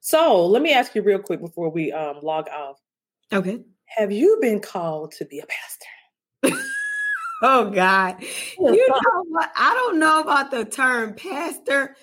so 0.00 0.44
let 0.46 0.62
me 0.62 0.72
ask 0.72 0.94
you 0.94 1.02
real 1.02 1.20
quick 1.20 1.40
before 1.40 1.70
we 1.70 1.92
um, 1.92 2.18
log 2.22 2.48
off. 2.48 2.78
Okay. 3.32 3.60
Have 3.86 4.10
you 4.10 4.38
been 4.40 4.60
called 4.60 5.12
to 5.12 5.24
be 5.24 5.38
a 5.38 5.46
pastor? 5.46 6.64
oh 7.42 7.70
God. 7.70 8.16
You 8.58 8.88
know 8.88 9.24
what? 9.28 9.50
I 9.54 9.74
don't 9.74 9.98
know 9.98 10.20
about 10.20 10.50
the 10.50 10.64
term 10.64 11.14
pastor, 11.14 11.96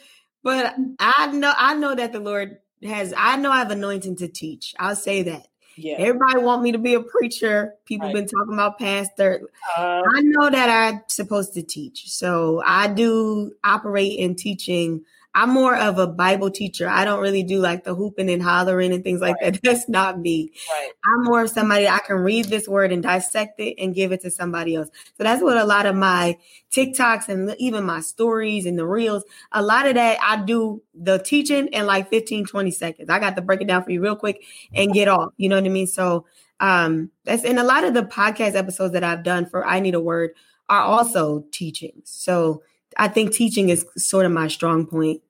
but 0.44 0.76
I 1.00 1.28
know 1.32 1.54
I 1.58 1.76
know 1.76 1.96
that 1.96 2.14
the 2.14 2.20
Lord 2.20 2.58
has 2.84 3.14
I 3.18 3.36
know 3.38 3.52
I 3.52 3.60
have 3.60 3.72
anointing 3.72 4.18
to 4.18 4.28
teach. 4.28 4.74
I'll 4.80 4.96
say 4.96 5.24
that. 5.24 5.48
Yeah. 5.80 5.96
Everybody 5.98 6.40
want 6.40 6.62
me 6.62 6.72
to 6.72 6.78
be 6.78 6.94
a 6.94 7.02
preacher. 7.02 7.76
People 7.86 8.08
right. 8.08 8.16
been 8.16 8.28
talking 8.28 8.54
about 8.54 8.78
pastor. 8.78 9.50
Uh, 9.78 10.02
I 10.16 10.22
know 10.22 10.50
that 10.50 10.70
I'm 10.70 11.02
supposed 11.08 11.54
to 11.54 11.64
teach. 11.64 12.10
So 12.10 12.62
I 12.66 12.88
do 12.88 13.54
operate 13.64 14.20
in 14.20 14.36
teaching 14.36 15.04
I'm 15.36 15.52
more 15.52 15.76
of 15.76 16.00
a 16.00 16.08
Bible 16.08 16.50
teacher. 16.50 16.88
I 16.90 17.06
don't 17.06 17.22
really 17.22 17.44
do 17.44 17.60
like 17.60 17.84
the 17.84 17.94
hooping 17.94 18.30
and 18.30 18.42
hollering 18.42 18.92
and 18.92 19.04
things 19.04 19.22
like 19.22 19.36
right. 19.42 19.54
that. 19.54 19.62
That's 19.64 19.88
not 19.88 20.20
me. 20.20 20.52
Right. 20.72 20.92
I'm 21.06 21.24
more 21.24 21.44
of 21.44 21.50
somebody 21.50 21.88
I 21.88 22.00
can 22.00 22.18
read 22.18 22.46
this 22.46 22.68
word 22.68 22.92
and 22.92 23.04
dissect 23.04 23.60
it 23.60 23.76
and 23.78 23.94
give 23.94 24.12
it 24.12 24.22
to 24.22 24.32
somebody 24.32 24.76
else. 24.76 24.90
So 25.18 25.24
that's 25.24 25.42
what 25.42 25.58
a 25.58 25.66
lot 25.66 25.86
of 25.86 25.96
my 25.96 26.38
TikToks 26.72 27.30
and 27.30 27.56
even 27.60 27.84
my 27.84 28.02
stories 28.02 28.66
and 28.66 28.78
the 28.78 28.88
reels, 28.88 29.24
a 29.52 29.62
lot 29.62 29.88
of 29.88 29.96
that 29.96 30.18
I 30.22 30.44
do 30.44 30.82
the 30.94 31.20
teaching 31.20 31.68
in 31.68 31.86
like 31.86 32.10
15, 32.10 32.46
20 32.46 32.72
seconds. 32.72 33.10
I 33.10 33.20
got 33.20 33.36
to 33.36 33.42
break 33.42 33.62
it 33.62 33.68
down 33.68 33.84
for 33.84 33.92
you 33.92 34.02
real 34.02 34.16
quick 34.16 34.44
and 34.74 34.94
get 34.94 35.08
off. 35.08 35.34
You 35.38 35.50
know 35.50 35.56
what 35.56 35.66
I 35.66 35.70
mean? 35.70 35.88
So 35.88 36.26
um 36.60 37.10
that's 37.24 37.44
in 37.44 37.58
a 37.58 37.64
lot 37.64 37.84
of 37.86 37.94
the 37.94 38.04
podcast 38.04 38.56
episodes 38.56 38.94
that 38.94 39.04
I've 39.04 39.24
done 39.24 39.46
for 39.46 39.66
I 39.66 39.80
Need 39.80 39.96
a 39.96 40.02
Word 40.02 40.32
are 40.70 40.82
also 40.82 41.46
teachings. 41.52 42.04
So 42.06 42.62
I 42.98 43.08
think 43.08 43.34
teaching 43.34 43.70
is 43.70 43.86
sort 43.98 44.26
of 44.26 44.32
my 44.32 44.48
strong 44.48 44.86
point. 44.86 45.22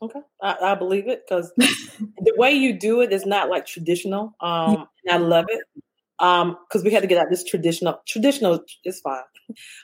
Okay, 0.00 0.20
I, 0.42 0.56
I 0.62 0.74
believe 0.74 1.08
it 1.08 1.24
because 1.28 1.52
the 1.56 2.34
way 2.36 2.52
you 2.52 2.78
do 2.78 3.00
it 3.00 3.12
is 3.12 3.26
not 3.26 3.48
like 3.48 3.66
traditional. 3.66 4.36
Um, 4.40 4.86
and 5.04 5.10
I 5.10 5.16
love 5.16 5.46
it. 5.48 5.60
Um, 6.20 6.56
because 6.66 6.82
we 6.84 6.90
had 6.90 7.02
to 7.02 7.06
get 7.06 7.18
out 7.18 7.30
this 7.30 7.44
traditional. 7.44 8.00
Traditional 8.06 8.64
is 8.84 9.00
fine, 9.00 9.22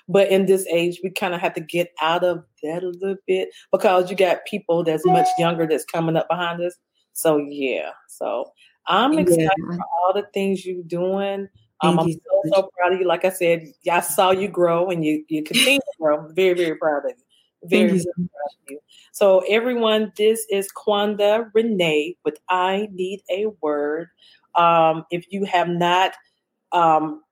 but 0.09 0.29
in 0.31 0.47
this 0.47 0.67
age, 0.67 1.01
we 1.03 1.11
kind 1.11 1.33
of 1.33 1.41
have 1.41 1.55
to 1.55 1.61
get 1.61 1.93
out 2.03 2.25
of 2.25 2.45
that 2.63 2.83
a 2.83 2.89
little 2.89 3.17
bit 3.27 3.51
because 3.71 4.11
you 4.11 4.17
got 4.17 4.45
people 4.45 4.83
that's 4.83 5.07
much 5.07 5.29
younger 5.39 5.67
that's 5.67 5.85
coming 5.85 6.17
up 6.17 6.29
behind 6.29 6.61
us. 6.61 6.75
So 7.13 7.37
yeah, 7.37 7.91
so 8.09 8.53
I'm 8.87 9.19
excited 9.19 9.43
yeah. 9.43 9.77
for 9.77 9.79
all 10.03 10.13
the 10.13 10.27
things 10.35 10.67
you're 10.67 10.83
doing. 10.83 11.49
Um, 11.85 11.99
I'm 11.99 12.13
so, 12.13 12.43
so 12.53 12.71
proud 12.77 12.95
of 12.95 13.01
you. 13.01 13.07
Like 13.07 13.25
I 13.25 13.31
said, 13.31 13.73
I 13.91 14.01
saw 14.01 14.31
you 14.31 14.49
grow 14.49 14.91
and 14.91 15.05
you 15.05 15.25
you 15.29 15.43
continue 15.43 15.81
to 15.81 15.93
grow. 16.01 16.19
I'm 16.19 16.35
very 16.35 16.55
very 16.55 16.77
proud 16.77 17.05
of 17.05 17.11
you. 17.11 17.25
Very, 17.65 17.93
very 17.93 18.05
proud 18.05 18.27
of 18.27 18.71
you. 18.71 18.79
So 19.13 19.43
everyone, 19.49 20.13
this 20.17 20.47
is 20.51 20.69
Quanda 20.73 21.51
Renee 21.55 22.17
with 22.25 22.39
I 22.51 22.89
Need 22.93 23.23
a 23.31 23.47
Word. 23.63 24.09
Um, 24.55 25.05
if 25.11 25.25
you 25.31 25.45
have 25.45 25.69
not 25.69 26.13
um, 26.73 27.23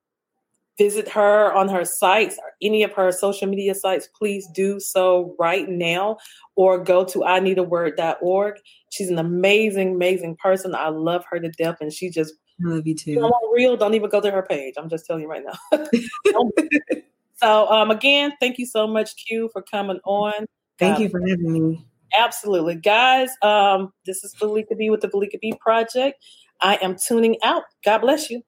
visit 0.79 1.09
her 1.09 1.53
on 1.53 1.69
her 1.69 1.85
sites 1.85 2.39
or 2.39 2.53
any 2.63 2.83
of 2.83 2.93
her 2.93 3.13
social 3.13 3.47
media 3.47 3.75
sites, 3.75 4.09
please 4.17 4.49
do 4.55 4.81
so 4.81 5.35
right 5.39 5.69
now 5.69 6.17
or 6.57 6.83
go 6.83 7.05
to 7.05 7.25
I 7.25 7.41
need 7.41 7.59
a 7.59 7.63
word.org. 7.63 8.57
She's 8.91 9.11
an 9.11 9.19
amazing, 9.19 9.95
amazing 9.95 10.37
person. 10.37 10.75
I 10.75 10.89
love 10.89 11.25
her 11.31 11.39
to 11.39 11.51
death 11.51 11.77
and 11.81 11.93
she 11.93 12.11
just 12.11 12.35
I 12.61 12.69
love 12.69 12.87
you 12.87 12.95
too. 12.95 13.15
Don't 13.15 13.33
real, 13.53 13.77
don't 13.77 13.95
even 13.95 14.11
go 14.11 14.21
to 14.21 14.31
her 14.31 14.43
page. 14.43 14.75
I'm 14.77 14.89
just 14.89 15.07
telling 15.07 15.23
you 15.23 15.29
right 15.29 15.43
now. 15.45 15.87
so 17.37 17.69
um, 17.69 17.91
again, 17.91 18.33
thank 18.41 18.59
you 18.59 18.67
so 18.67 18.87
much, 18.87 19.17
Q, 19.17 19.51
for 19.53 19.63
coming 19.63 19.99
on. 20.05 20.47
Thank 20.79 20.97
um, 20.97 21.03
you 21.03 21.09
for 21.09 21.21
having 21.21 21.53
me. 21.53 21.87
Absolutely. 22.19 22.75
Guys, 22.75 23.31
um, 23.43 23.93
this 24.05 24.23
is 24.23 24.35
Valika 24.35 24.77
B 24.77 24.91
with 24.91 25.01
the 25.01 25.09
Valika 25.09 25.41
B 25.41 25.55
Project. 25.61 26.23
I 26.61 26.77
am 26.77 26.97
tuning 26.97 27.37
out. 27.43 27.65
God 27.85 27.99
bless 27.99 28.31
you. 28.31 28.43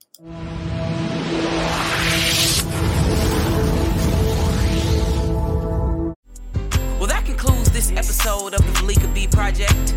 Well, 6.98 7.08
that 7.08 7.24
concludes 7.26 7.70
this 7.70 7.90
episode 7.92 8.54
of 8.54 8.60
the 8.60 8.72
Valika 8.80 9.12
B 9.12 9.26
Project 9.26 9.94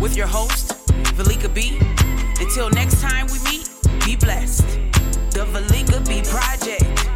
with 0.00 0.16
your 0.16 0.26
host, 0.26 0.68
Valika 1.16 1.52
B. 1.52 1.80
Until 2.40 2.70
next 2.70 3.00
time 3.00 3.26
we 3.26 3.38
meet, 3.50 3.68
be 4.04 4.14
blessed. 4.14 4.66
The 5.32 5.44
Valika 5.52 6.06
B 6.06 6.22
Project. 6.22 7.07